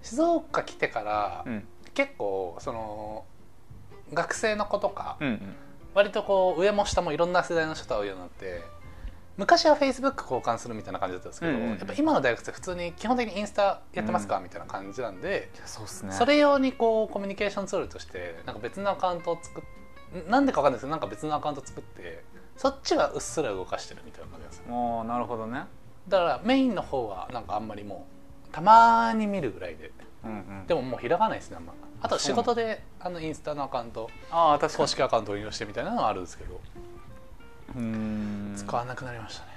[0.03, 1.67] 静岡来てから、うん。
[1.95, 3.25] 結構その
[4.13, 5.55] 学生の子とか、うんうん。
[5.95, 8.63] 割とこう上も下もいろんな世代の人と会うようになって
[9.37, 11.79] 昔はフェイスブック交換するみたいな感じだったんですけど、うんうんうん。
[11.79, 16.13] やっぱ今の大学生普通に基本的にインスタやってますか、みたいな感じなんで、そうっすね。
[16.13, 19.65] それ用にこうコミュニケーションツールとしてなんか別のアカウントを作っ
[20.29, 22.23] なんでかわかんないですけどなんか別のアカウント作って
[22.57, 24.65] そっちはうっすら動かしてるみたいな感じですよ。
[24.69, 25.65] もうなるほどね。
[26.09, 28.07] だからメインの方はなんかあんまりも
[28.49, 29.91] うたまに見るぐらいで。
[30.25, 30.67] うんうん。
[30.67, 31.75] でももう開かないですねあんま。
[32.01, 34.11] あと仕事であのインスタのアカウント
[34.77, 36.61] 公式アカウントを利用してみたいなのはあるんですけど
[38.57, 39.55] 使わなくなりましたね。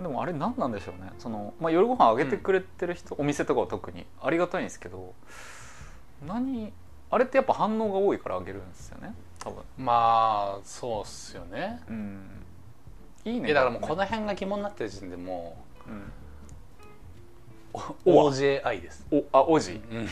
[0.00, 1.12] でもあれ何なんでしょうね。
[1.18, 4.06] その、まあ、夜ご飯あげてくれてる人、お店とかは特に。
[4.20, 5.14] ありがたいんですけど
[6.26, 6.72] 何
[7.10, 9.14] あれってやっぱ反応が多いからあげるんですよね。
[9.38, 9.62] 多分。
[9.78, 11.80] まあそうっすよね。
[11.88, 12.44] うん。
[13.24, 13.46] いいね。
[13.46, 16.12] いやだからもうこの辺が疑問になってる時点でもうん
[17.74, 18.32] うおわ。
[18.32, 19.06] OJI です。
[19.12, 19.98] おあおじ、うん。
[19.98, 20.08] うん、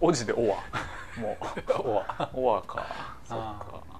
[0.00, 0.56] おじでおわ。
[1.20, 2.30] もうおわ。
[2.32, 2.86] おわか。
[3.24, 3.91] そっあか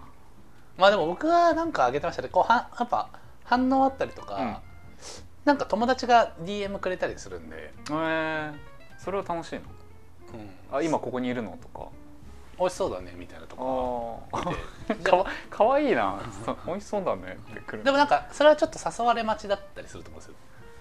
[0.77, 2.29] まあでも僕はなんかあげてましたね。
[2.29, 3.09] こうはやっぱ
[3.45, 4.57] 反応あったりとか、うん。
[5.45, 8.55] なんか友達が DM くれたりするんで、えー、
[8.99, 9.63] それは楽しいの？
[10.71, 11.59] うん、あ今ここにいるの？
[11.61, 11.89] とか。
[12.59, 14.55] 美味しそうだねみたいなとあか
[15.03, 16.21] かわかわいいな。
[16.67, 17.83] 美味しそうだねってくる。
[17.83, 20.35] でもなんかそれはちょっと誘われ待ちだったりすると思うんですよ。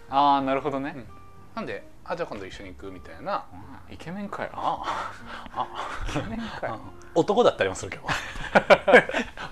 [0.09, 1.07] ああなるほどね、うん。
[1.55, 3.45] なんであじゃあ今度一緒に行くみたいな。
[3.53, 4.49] うんイケメンかよ。
[4.53, 5.11] あ
[5.53, 6.09] あ。
[6.09, 6.79] イケメンかよ。
[7.13, 8.03] 男だったりもするけど。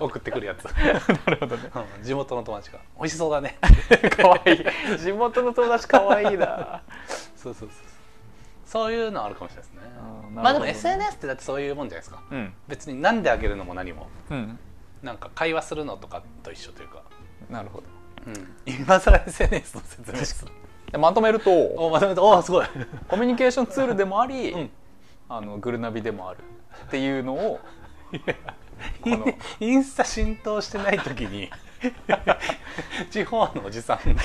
[0.00, 1.70] 送ってくるやつ、なるほどね。
[1.98, 2.02] うん。
[2.02, 2.78] 地元の友達が。
[2.96, 3.58] 美味しそうだね。
[4.16, 4.54] かわい。
[4.54, 6.80] い地元の友達かわいいな。
[7.36, 7.90] そうそうそう
[8.64, 8.92] そう。
[8.92, 9.80] いうのあるかもしれないですね。
[10.28, 10.34] うん。
[10.36, 12.22] まあでも SNS ってだってそういうもんじゃないですか。
[12.30, 12.54] うん。
[12.66, 14.08] 別に何であげるのも何も。
[14.30, 14.58] うん。
[15.02, 17.02] なんか会話するのとかと一緒というか。
[17.50, 17.84] なるほど。
[18.26, 20.18] うん、今更 SNS の説明
[20.90, 22.66] でまとめるとおまとめておすごい、
[23.08, 24.70] コミュニケーションツールでもあり、うん。
[25.28, 26.38] あのグルナビでもある
[26.88, 27.60] っていうのを
[29.60, 31.48] インスタ浸透してない時に
[33.10, 34.18] 地方のおじさんに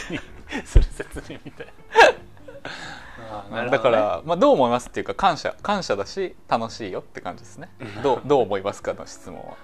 [0.66, 3.64] する説明みたいな。
[3.64, 3.70] ね。
[3.70, 7.70] だから、まあ、どう思いますっていうか感謝感謝だし楽しいよって感じですね。
[8.02, 9.58] どうどう思いますかの質問は、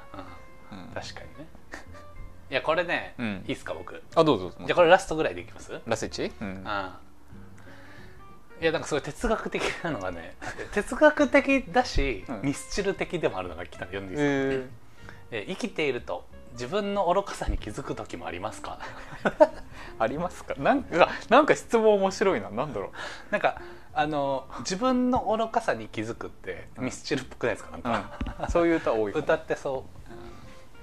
[0.71, 0.87] うんうん。
[0.93, 1.50] 確かにね
[2.51, 3.43] いやこれね、うん。
[3.47, 3.93] いいっすか僕。
[3.93, 4.57] じあどうぞどうぞ。
[4.67, 5.79] ゃあこれラストぐらいでいきます？
[5.87, 6.63] ラス1、うん。
[6.65, 6.99] あ
[8.61, 10.35] いやなんかすごい哲学的なのがね
[10.73, 12.41] 哲学的だし、うん。
[12.43, 14.65] ミスチル的でもあるのが来た読んでいいですか、
[15.31, 18.79] ええ生きていると自分の愚かさに気づく時もありますか？
[19.23, 19.49] ー
[19.97, 20.53] ありますか？
[20.57, 22.49] なんかなんか質問面白いな。
[22.49, 22.91] なんだろ
[23.31, 23.61] なんか
[23.93, 27.71] あの自分の愚かさに気づくってうんミスチルっぽくないですか？
[27.71, 30.00] なんう、か、うん、そういう歌多い歌ってそう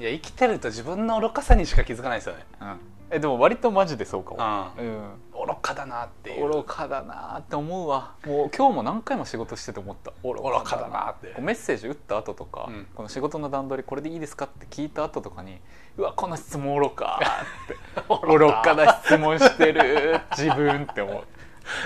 [0.00, 2.44] いや生きてると自分の愚かさにしか気づかないですよね。
[2.60, 2.76] うん、
[3.10, 5.10] えでも割とマジでそうかも、あうん、
[5.46, 6.48] 愚かだなっていう。
[6.48, 8.14] 愚かだなって思うわ。
[8.24, 10.12] もう今日も何回も仕事してて思った。
[10.22, 11.40] 愚愚かだなって。
[11.40, 12.86] メッセージ打った後とか、うん。
[12.94, 15.58] この仕事の段取りこれでいいですかって聞いた後とかに
[15.98, 17.20] うわこの質問愚か
[17.64, 17.76] って。
[18.38, 20.20] 愚かな質問してる。
[20.36, 21.24] 自分って思う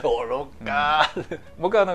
[0.03, 1.11] 愚か
[1.59, 1.95] 僕はあの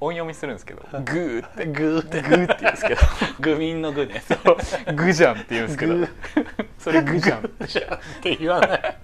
[0.00, 1.66] 音読みするんですけど グーって。
[1.66, 2.22] グーって。
[2.22, 3.00] グーって言うんですけど。
[3.40, 4.22] グミンのグね。
[4.94, 5.94] グじゃんって言うんですけど。
[5.94, 6.08] グ
[6.78, 7.38] それグじゃん。
[7.38, 7.48] っ
[8.22, 8.96] て言わない。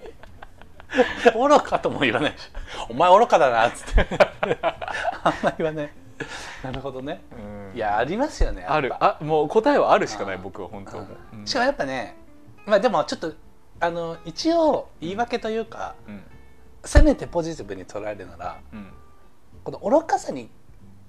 [1.33, 2.31] 愚かとも言わない。
[2.31, 2.49] し
[2.89, 4.07] お前愚かだなっつって。
[5.23, 5.89] あんま言わない。
[6.63, 7.21] なるほどね。
[7.37, 7.75] うん。
[7.75, 8.93] いやありますよねある。
[8.99, 11.03] あもう答えはあるしかない僕は本当も。
[11.03, 11.47] う、うん。
[11.47, 12.15] しかもやっぱね
[12.65, 13.33] まあでもちょっと
[13.79, 16.23] あの一応言い訳というかうん
[16.85, 18.87] せめてポジティブに捉えるならうん。
[19.63, 20.49] この愚かさに、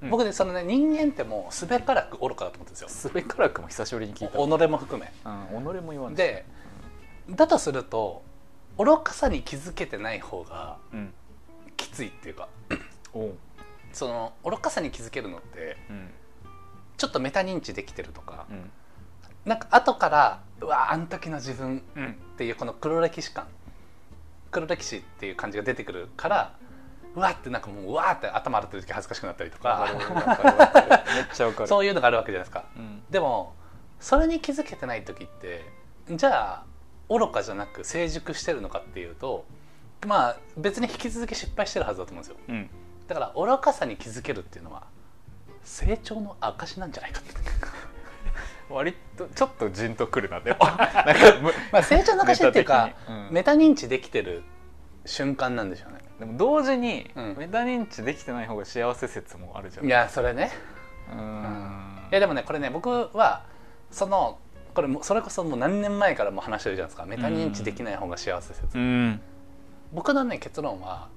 [0.02, 0.10] うん。
[0.10, 2.88] 僕ねそのね人間ってもうすべからく愚かだと思ってるんですよ。
[2.88, 4.38] すべからくも久しぶりに聞いた。
[4.38, 5.12] 己も含め。
[5.24, 6.46] うん、己も言わないで
[7.30, 8.22] だとすると
[8.78, 11.12] 愚かさに気づけてない方がうん。
[11.76, 12.48] きついっていうか
[13.12, 13.34] おう。
[13.92, 16.10] その愚かさに気づけるのってうん。
[16.96, 18.70] ちょっとメタ認知できてるとか、うん。
[19.44, 22.06] なんか後からうわあん時の自分うん。
[22.12, 23.46] っていうこの黒歴史感
[24.56, 26.54] 黒歴史っていう感じが出てくるから
[27.14, 29.86] うわってなんかもううわーって頭洗ってる時恥ずかしくなったりとか。
[31.66, 32.64] そういうのがあるわけじゃないですか。
[32.74, 33.02] うん。
[33.10, 33.54] でも
[34.00, 35.64] それに気づけてない時って
[36.10, 36.64] じゃあ
[37.08, 39.44] 愚かじゃなく成熟してるのかっていうと
[40.06, 42.36] まあ別に引き続き失敗してるはずだと思うんですよ。
[42.48, 42.70] うん。
[43.08, 44.84] だから愚かさに気づけるっていうのは
[45.64, 47.32] 成長の証なんじゃないかって
[48.68, 50.58] 割とちょっとじんとくるなでも。
[50.66, 50.84] なんか
[51.40, 52.90] むまあ成長の証っていうか
[53.30, 54.42] メタ認知できてる
[55.04, 56.00] 瞬間なんでしょうね。
[56.18, 57.36] でも同時に、うん。
[57.36, 59.86] メタ認知できてない方が幸せ説もあるじゃん。
[59.86, 60.50] いやそれね。
[61.12, 61.98] うん。
[62.10, 63.44] いやでもねこれね僕は
[63.90, 64.38] その
[64.74, 67.06] これもそれこそもう何年前からも話してるじゃないですか。
[67.06, 69.20] メタ認知できない方が幸せ説、うん。
[69.92, 71.08] 僕のね結論は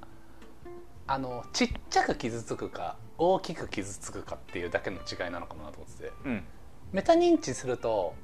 [1.08, 6.12] あのちっちゃく傷つくか大きく傷つくかっていうだけの違いなのかもなと思ってて。
[6.26, 6.44] うん
[6.92, 8.16] メタ認知すると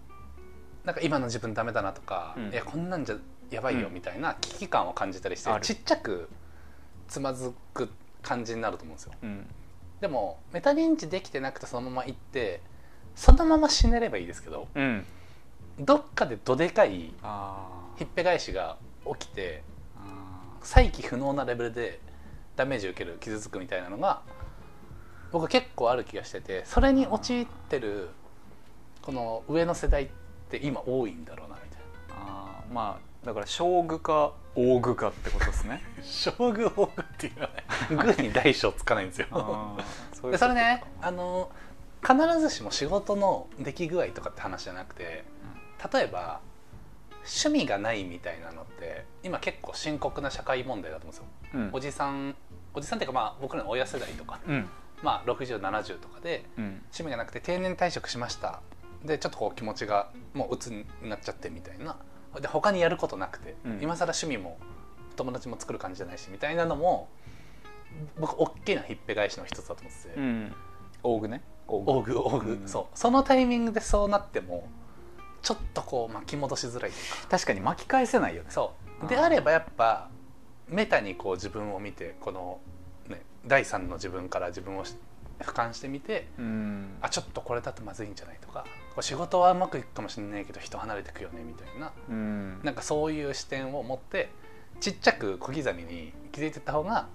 [0.86, 2.50] なんか今の自分ダメだなとか、うん。
[2.52, 3.16] いやこんなんじゃ
[3.50, 3.94] やばいようん。
[3.94, 5.66] みたいな危機感を感じたりして、ある。
[5.66, 6.30] ちっちゃく
[7.08, 7.90] つまずく
[8.22, 9.14] 感じになると思うんですよ。
[9.22, 9.48] うん。
[10.00, 12.62] でもメタ認知できてなくてそのまま行って
[13.16, 15.06] そのまま死ねればいいですけどうん。
[15.80, 18.78] どっかでどでかいあひっぺ返しが
[19.20, 19.64] 起きて
[20.62, 22.00] 再起不能なレベルで
[22.56, 24.22] ダメージを受ける傷つくみたいなのが
[25.32, 28.10] 僕は結構ある気がしててそれに陥ってる
[29.06, 30.08] この上の世代っ
[30.50, 32.24] て今多いんだろうなみたいな。
[32.24, 35.82] ーあーまあだから将具か大具かってことですね。
[36.04, 39.28] 将軍大具っていうのはね具に大小つかないんですよ。
[40.14, 41.52] そでそれねあの
[42.02, 45.24] 必ずしも仕事の出来具合とかって話じゃなくて
[45.94, 46.40] 例えば
[47.24, 51.60] 趣味がないみたいなのって今結構深刻な社会問題だと思うんですよ。
[51.62, 51.70] うん。
[51.74, 52.36] おじさん
[52.74, 54.70] おじさんっていうかまあ僕らの親世代とか、うん。
[55.02, 56.66] まあ、6070とかでうん。
[56.66, 58.62] 趣味がなくて定年退職しました
[59.06, 61.98] でちょっとこう気持ちがもう鬱になっちゃってみたいな。
[62.40, 63.80] で他にやることなくて、うん。
[63.82, 64.58] 今更趣味も
[65.16, 67.08] 友達も作る感じじゃないしみたいなのも
[68.20, 70.54] 僕大きなひっぺ返しの一つだと思ってて、うん。
[71.04, 71.42] 大具ね？
[71.68, 72.68] 大大具大具、うん。
[72.68, 72.86] そう。
[72.98, 74.68] そのタイミングでそうなっても
[75.42, 77.28] ちょっとこう巻き戻しづらいというか。
[77.30, 78.50] 確かに巻き返せないよね。
[78.50, 79.08] そう。
[79.08, 80.10] であればやっぱ
[80.68, 82.60] メタにこう自分を見てこの、
[83.08, 84.96] ね、第三の自分から自分をし
[85.40, 86.98] 俯瞰してみてうん。
[87.02, 88.66] あちょっとこれだとまずいんじゃないとか
[89.02, 92.60] 仕事はうまくいくかもしれないけど人離れてくよねみたいなうん。
[92.64, 94.30] なんかそういう視点を持って
[94.80, 97.08] ちっちゃく小刻みに気づいていった方が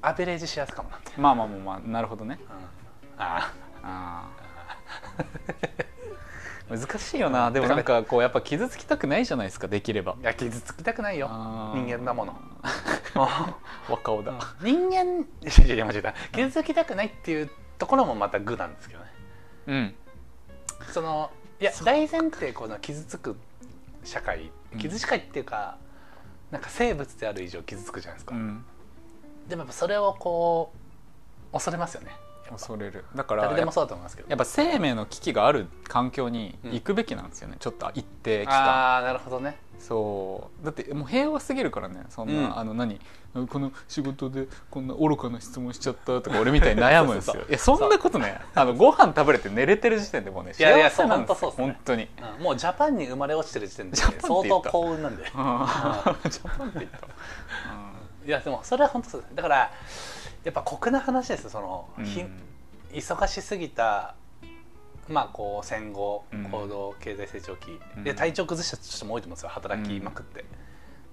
[0.00, 2.38] アベレージしやすかもなって、まあまあまあまあなるほどね。
[2.40, 2.54] うん、
[3.18, 4.28] あああ
[6.76, 7.50] 難しいよな。
[7.50, 10.16] でもなんかこうやっぱ傷つきたくないじゃないですかできれば。
[10.20, 11.28] いや傷つきたくないよ。
[11.74, 12.40] 人間だもの
[13.88, 16.14] 若尾だ、人間いやいや間違えた。
[16.32, 19.10] 傷つきたくないっていうところもまた愚なんですけどね。
[19.66, 19.94] うん。
[20.92, 23.36] そのいや大前提この傷つく
[24.04, 24.78] 社会うん。
[24.78, 25.76] 傷社会っていうか、
[26.52, 28.62] なんか生物である以上傷つくじゃないですか、うん、
[29.48, 30.70] でもやっぱそれをこ
[31.50, 32.10] う恐れますよね
[32.50, 33.04] 恐れる。
[33.14, 34.28] だから誰でもそうだと思いますけど。
[34.28, 39.56] やっぱ生命の危機がある環境に行くべきなんですよね、ちょっと一定期間ああなるほどね。
[39.78, 40.64] そう。
[40.64, 42.04] だってもう平和すぎるからね。
[42.08, 42.58] そんな、うん。
[42.58, 43.00] あの何？
[43.48, 47.42] この仕事でこんな愚かな質問しちゃったとか俺みたいに悩むんですよ。
[47.48, 48.40] いやそんなことね。
[48.54, 51.36] あのご飯食べれて寝れてる時点でもうねいやいや幸せなんですよ。
[51.36, 52.08] そう本当そうに。
[52.38, 52.44] うん。
[52.44, 55.24] もうジャパンに生まれ落ちてる時点で相当幸運なんで。
[55.24, 56.98] ジャパンって言った、
[58.26, 59.34] いやでもそれは本当そうです。
[59.34, 59.70] だから
[60.44, 62.04] やっぱ酷な話ですその、うん。
[62.04, 62.24] ひ
[62.92, 64.14] 忙しすぎた
[65.08, 66.44] まあこう戦後うん。
[66.44, 68.04] 高度経済成長期、うん。
[68.04, 70.44] で体調崩した人も多いと思うんですよ働きまくって、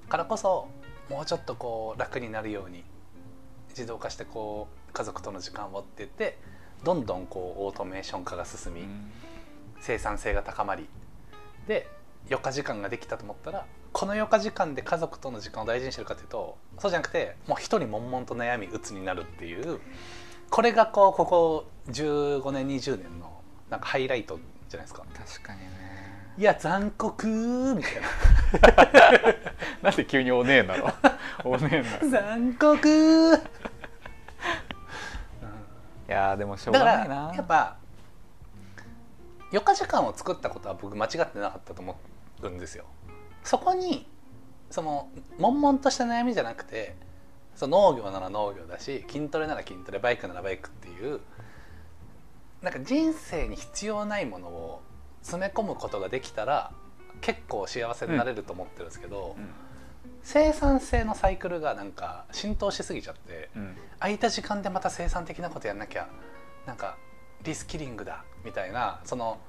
[0.07, 0.67] からこそ
[1.09, 2.83] もうちょっとこう楽になるように
[3.69, 6.37] 自動化してこう家族との時間をって言って
[6.83, 9.11] どんどんこうオートメーション化が進み、うん。
[9.79, 10.87] 生産性が高まり
[11.67, 11.87] で
[12.27, 19.79] 余暇時間ができたと思ったらこの余暇時間で家族との時間を大事にしてるかというとそうじゃなくてもう一人悶々と悩み鬱になるっていう
[20.49, 25.03] これがこうここ15年20年のなんかハイライトじゃないですか。
[25.13, 25.69] 確かにね。
[26.37, 27.93] いや残酷みたい
[29.83, 29.91] な。
[29.91, 30.93] んで急におねえなの？
[31.43, 32.87] おねえなな残酷
[36.07, 37.31] いやーでもしょうがないな。
[37.35, 37.75] やっぱ
[39.51, 41.95] 余暇時間を作ったことは僕間違ってなかったと思
[42.41, 42.85] うんですよ。
[43.49, 44.05] そこに
[44.69, 45.09] その
[45.39, 46.95] 悶々とした悩みじゃなくて
[47.55, 51.19] その農業なら農業だし筋トレなら筋トレバイクならバイクっていう
[52.61, 54.81] なんか人生に必要ないものを
[55.23, 56.71] 詰め込むことができたら
[57.21, 59.49] 結構幸せになれると思ってるんですけど、うん。
[60.21, 63.75] 生産性のサイクルがなんか浸透しすぎちゃってうん。
[63.99, 66.07] 空いた時間でまた生産的なことやんなきゃ
[66.67, 66.97] なんか
[67.41, 69.39] リスキリングだみたいなその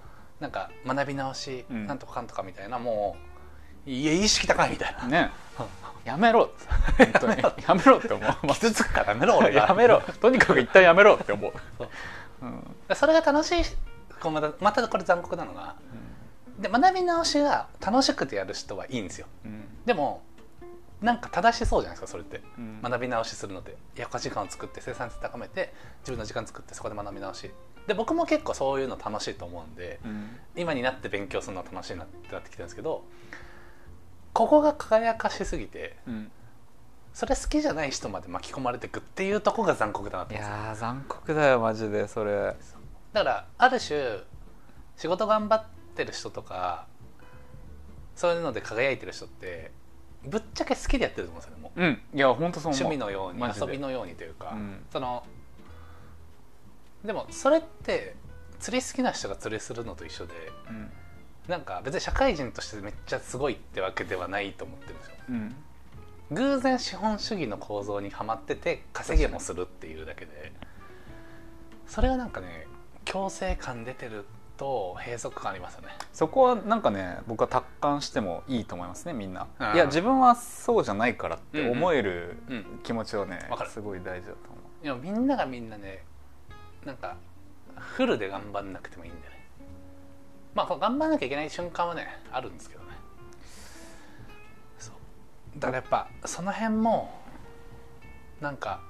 [0.40, 1.86] なんか学び直し、うん。
[1.86, 3.29] なんとかかんとかみたいなもう
[3.86, 5.08] いや意識高いみたいな。
[5.08, 5.30] ね。
[6.04, 6.50] やめろ。
[6.98, 7.42] 本当に。
[7.66, 7.98] やめろ。
[7.98, 8.46] って思う。
[8.54, 9.66] 傷つくからやめろ俺が。
[9.66, 10.00] やめろ。
[10.20, 11.52] とにかく一旦やめろって思う。
[11.78, 11.88] そう
[12.42, 12.96] うん。
[12.96, 13.64] それが楽しい
[14.20, 15.76] こうまたまたこれ残酷なのが
[16.58, 19.26] で学び直しが楽しくてやる人はいいんですよ。
[19.44, 19.64] うん。
[19.84, 20.22] でも
[21.00, 22.42] なんか正しそうじゃないですかそれって。
[22.58, 22.82] うん。
[22.82, 27.50] 学び直しするので余暇時間を作って生産性高めて自分の時間作ってそこで学び直し。
[27.86, 30.38] で僕も結構そういうの楽しいと思うんでうん。
[30.56, 33.04] 今になって勉強するのは楽しいなってなってきてるんですけど
[34.32, 36.30] ここが輝かしすぎてうん。
[37.12, 42.54] それ好きじゃない人まで巻き込まれていくっていうとこが残酷だなとい思うんですよやー残酷だよマジでそれ。
[43.12, 44.18] だからある種
[44.96, 45.64] 仕事頑張っ
[45.96, 46.86] てる人とか
[48.14, 49.72] そういうので輝いてる人って
[50.24, 51.82] ぶっちゃけ好きでやってると思うんですよねもう。
[51.82, 52.00] うん。
[52.14, 52.84] いや本当そう思う。
[52.84, 53.66] 趣味のようにマジで。
[53.66, 54.84] 遊びのようにというか、うん。
[54.92, 55.24] その
[57.04, 58.14] でもそれって
[58.60, 60.34] 釣り好きな人が釣りするのと一緒で
[60.68, 60.90] うん
[61.48, 65.14] なんか別に社会人としてめっちゃすごいってわけではないと思ってるんですよ。
[65.30, 65.54] うん。
[66.32, 70.52] 偶然資本主義の構造にはまってて稼げもするっていうだけで。
[71.86, 72.66] それはなんかね
[73.04, 74.24] 強制感出てる
[74.56, 75.88] と閉塞感ありますよね。
[76.12, 79.48] そこはなんかね僕は達観してもいいと思いますねみんな。
[79.58, 82.80] うんいや自分はそうじゃないからって思えるうん。
[82.84, 83.70] 気持ちはねわかる。
[83.70, 84.84] すごい大事だと思う。
[84.84, 86.04] いやみんながみんなね
[86.84, 87.16] なんか
[87.76, 89.39] フルで頑張んなくてもいいんだよね
[90.54, 92.88] まあ頑張らなきゃいけない瞬間はねあるんですけどね。
[94.78, 94.94] そう。
[95.58, 97.12] だからやっぱその辺も
[98.40, 98.80] なんか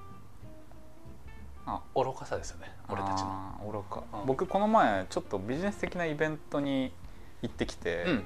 [1.67, 3.73] あ愚かさですよね俺たちの。
[3.73, 4.27] 愚か、うん。
[4.27, 6.93] 僕この前ちょっとビジネス的なイベントに
[7.43, 8.15] 行ってきて、うん。
[8.17, 8.23] ま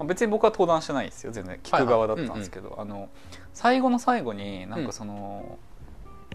[0.00, 1.60] あ別に僕は登壇してないですよ全然。
[1.62, 3.08] 聞く側だったんですけど、あの
[3.52, 5.58] 最後の最後になんかその、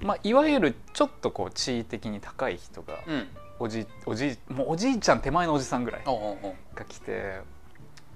[0.02, 3.28] まあ、いわゆるちょっとこう地位的に高い人が、うん
[3.60, 7.40] おじおじもうおじいちゃん手前のおじさんぐらいが来て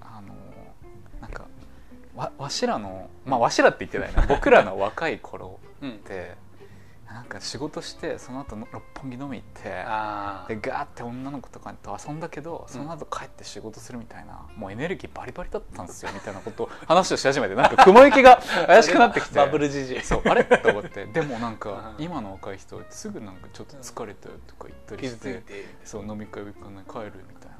[0.00, 0.34] あの
[1.20, 1.46] なんか
[2.14, 4.26] わわしらのまあわしらって言ってないな。
[4.26, 5.90] 僕らの若い頃うん。
[5.90, 6.34] って
[7.08, 19.36] なんか仕事してその後の六本木飲み行ってあでガーって女の子とかと遊んだけどその後帰って仕事するみたいな、もうエネルギーバリバリだったんですよ みたいなことを話をし始めてなんか雲行きが怪しくなってきて。
[19.36, 20.00] バブルじじい。
[20.02, 20.44] そうあれ？
[20.44, 21.06] と思って。
[21.12, 22.04] でもなんかうん。
[22.04, 25.42] 今の若い人はすぐなんかちょっと疲れたとか言ったり傷して。
[25.84, 27.56] そう飲み会行かない帰るみたいな。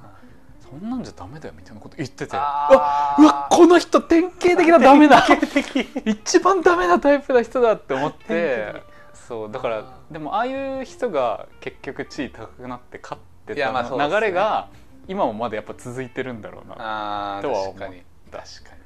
[0.60, 2.36] そんなんじゃダメだよみたいなこと言ってて。
[2.36, 3.22] あー。
[3.22, 5.88] うわこの人典型的なダメな典型的。
[6.04, 14.20] 一番ダメなタイプな人だって思っ典てそうだからでもああいう人が結局地位高くなって勝っていやまあたそうですね。
[14.20, 14.68] 流れが
[15.06, 18.02] 今もまだやっぱ続いてるんだろうな、あーとは思った確かに。
[18.30, 18.78] 確か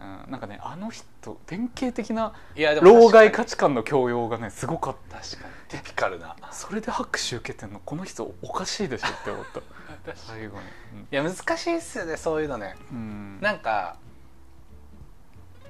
[0.00, 5.18] うん、なんかねあの人典型的なにいやでも老害価値観の強要がねすごかった。
[5.18, 5.54] に確かに。
[5.68, 6.36] ティピカルな。
[6.50, 9.60] それで拍手受けてんのこの人おかしいでしょって思った。
[10.10, 11.06] い最後に。
[11.10, 12.76] や難しいっすよねそういうのね。
[12.90, 13.38] うん、うん。
[13.42, 13.98] なんか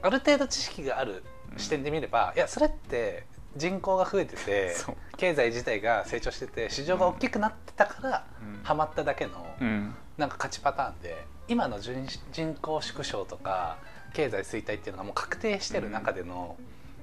[0.02, 1.24] ある程度知識がある
[1.56, 3.26] 視点で見れば、いやそれって
[3.56, 4.74] 人口が増えてて
[5.16, 8.60] 経済自体が成長してて市場が大きくなってたから、うん。
[8.62, 9.94] ハマっただけの、うん。
[10.16, 11.92] なんか勝ちパターンで今の人
[12.32, 13.78] 人口縮小とか
[14.12, 16.56] 経済衰退っていうのがもう確定してる中での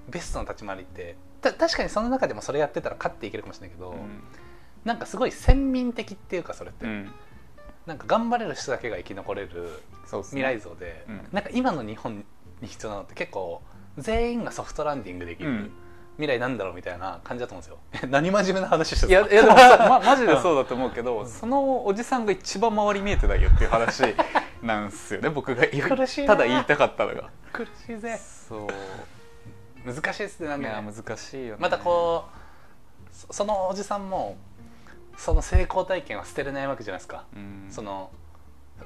[0.10, 3.96] ベストの立ち回りってた確かにその中でもそれやってたら勝っていけるかもしれないけど、
[4.86, 7.12] なんかすごい先民的っていうかそれって、うん。
[7.86, 11.28] なんか頑張れる人だけが生き残れる未来像で、うん。
[11.32, 12.24] なんか今の日本
[12.62, 13.62] に必要なのって結構
[13.98, 15.72] 全員がソフトランディングできる、うん
[16.18, 18.10] 未来なんだろうみたいな感じだと思うんですよ。
[18.10, 24.16] 何真面目な話していやるいやでもさ、 ま、マジでそうだと思うけど、そのおじさんが一番周り見えてないよっていう話
[24.62, 27.30] なんですよね僕がただ言いたかったのが。
[27.54, 28.18] 苦しいぜ。
[28.18, 28.68] そう。
[29.86, 31.58] 難しいですねなんかね難しいよね。
[31.60, 34.38] またこうそそのおじさんも
[35.16, 37.68] その成功体験は捨てれないわけじゃないですか、うん。
[37.70, 38.12] その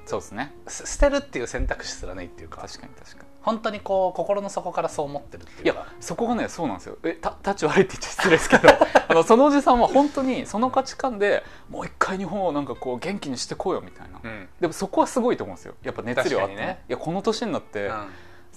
[0.05, 0.53] そうですね。
[0.67, 2.61] す捨てるっていう選択肢すらないっていうか。
[2.61, 3.29] 確かに確かに。
[3.41, 5.79] 本当にこう心の底からそう思ってるっていいうか。
[5.81, 6.97] やそこがねそうなんですよ。
[7.03, 8.69] えたタッチ悪いって言っちゃ失礼ですけど。
[9.07, 14.49] あのそのおじさんは本当にその価値観でもう一回日本をなんかこう元気にしてこうよみたいな、うん。
[14.59, 15.75] でもそこはすごいと思うんですよ。
[15.83, 16.83] やっぱ熱量あって、確かにね。
[16.87, 18.07] いやこの年になって、うん。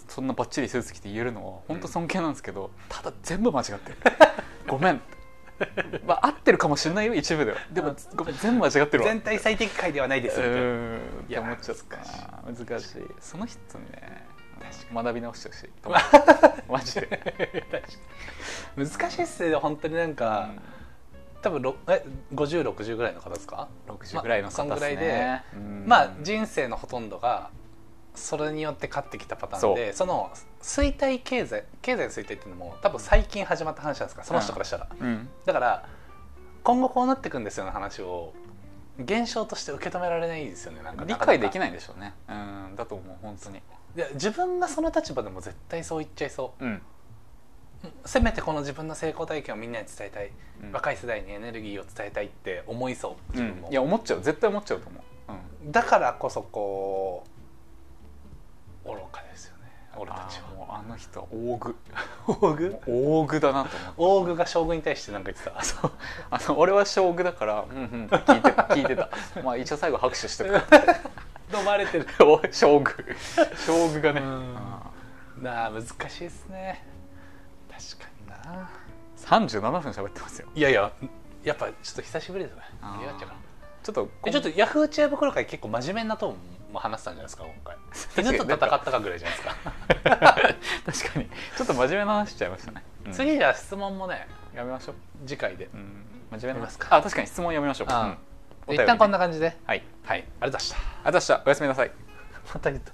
[0.09, 3.99] そんなバッチリスーツ着て言えるのは本当尊敬なんですけど、ただ全部間違ってる。
[4.69, 5.01] ごめん
[6.07, 7.59] まあ合ってるかもしれないよ一部では。
[7.73, 9.11] でもごめん全部間違ってるわ。
[9.11, 10.61] 全体最適解ではないですうみたいな。
[10.61, 10.99] ーん。
[10.99, 11.97] って思っちゃった
[12.43, 13.03] 難難しい。
[13.21, 13.85] その人に。
[13.93, 14.35] ね
[14.93, 15.71] 学び直してほしい。
[16.71, 17.45] マジで、
[18.77, 20.51] 難しいっすね本当になんか、
[21.43, 25.85] 多分ろえ5060ぐらいの方ですか？60ぐらいの方そんぐらいで、ねうん。
[25.87, 27.51] まあ人生のほとんどが
[28.15, 30.31] それによって勝ってきたパターンでその
[30.63, 35.29] 衰退経済経済の衰退っていうのも多分最近始まった話なんですかその人からしたら、うん。
[35.45, 35.89] だから
[36.63, 38.33] 今後こうなっていくんですよの話を
[38.99, 42.15] 現象として受け止められないですよねなんか理解できいないでしょうね。
[42.29, 43.61] うんだと思う本当に。
[44.15, 46.65] 自分がその立場でも絶対そう言っちゃいそう。
[46.65, 46.83] うん。
[48.07, 50.31] せめてこの自分の成功体験をみんなに伝えたい、
[50.63, 50.73] うん。
[50.73, 54.21] 若い世代にエネルギーを伝えたいって思いそう自分も、いや思っちゃう。
[54.23, 55.33] 絶対思っちゃうと思う、
[55.65, 57.34] うん、だからこそこう
[58.85, 60.49] 愚かですよね俺たちは。
[60.57, 61.77] もうあの人は大具
[62.27, 63.93] 大具大具だなと思って。
[63.97, 65.63] 大具が将軍に対して何か言ってた。
[65.63, 65.93] そう。
[66.31, 68.63] あの俺は将軍だからうんうんって聞いてた。
[68.63, 69.09] 聞いてた。
[69.43, 70.55] まあ一応最後拍手してく。
[71.57, 72.07] 飲まれてる。
[72.21, 72.95] お将軍。
[73.67, 74.21] 将軍がね、
[75.41, 76.85] なあ難しいですね。
[77.71, 78.71] 確かにな。
[78.71, 78.85] ー
[79.51, 80.49] 37分喋ってますよ。
[80.55, 80.91] いやいや
[81.45, 82.63] やっぱちょっと久しぶりですね
[83.83, 86.37] ちょっとえちょっとヤフー知恵袋会結構真面目なトーン？
[86.75, 87.77] も話したんじゃないですか今回。
[88.25, 89.55] 犬と戦ったかぐらいじゃないですか、
[90.93, 91.31] 確かに。
[91.57, 93.13] ちょっと真面目な話しちゃいましたね、うん。
[93.13, 94.95] 次じゃあ質問もねやめましょう、
[95.27, 96.97] 次回で、うん、真面目なやりますか。
[96.97, 98.17] あ確かに質問やめましょう、あ
[98.69, 98.75] うん。
[98.75, 99.57] 一旦こんな感じで。
[99.65, 99.83] はい。
[100.05, 100.19] はい。
[100.19, 100.77] ありがとうございました。
[100.77, 101.43] ありがとうございました。
[101.45, 101.91] おやすみなさい。
[102.55, 102.93] また言った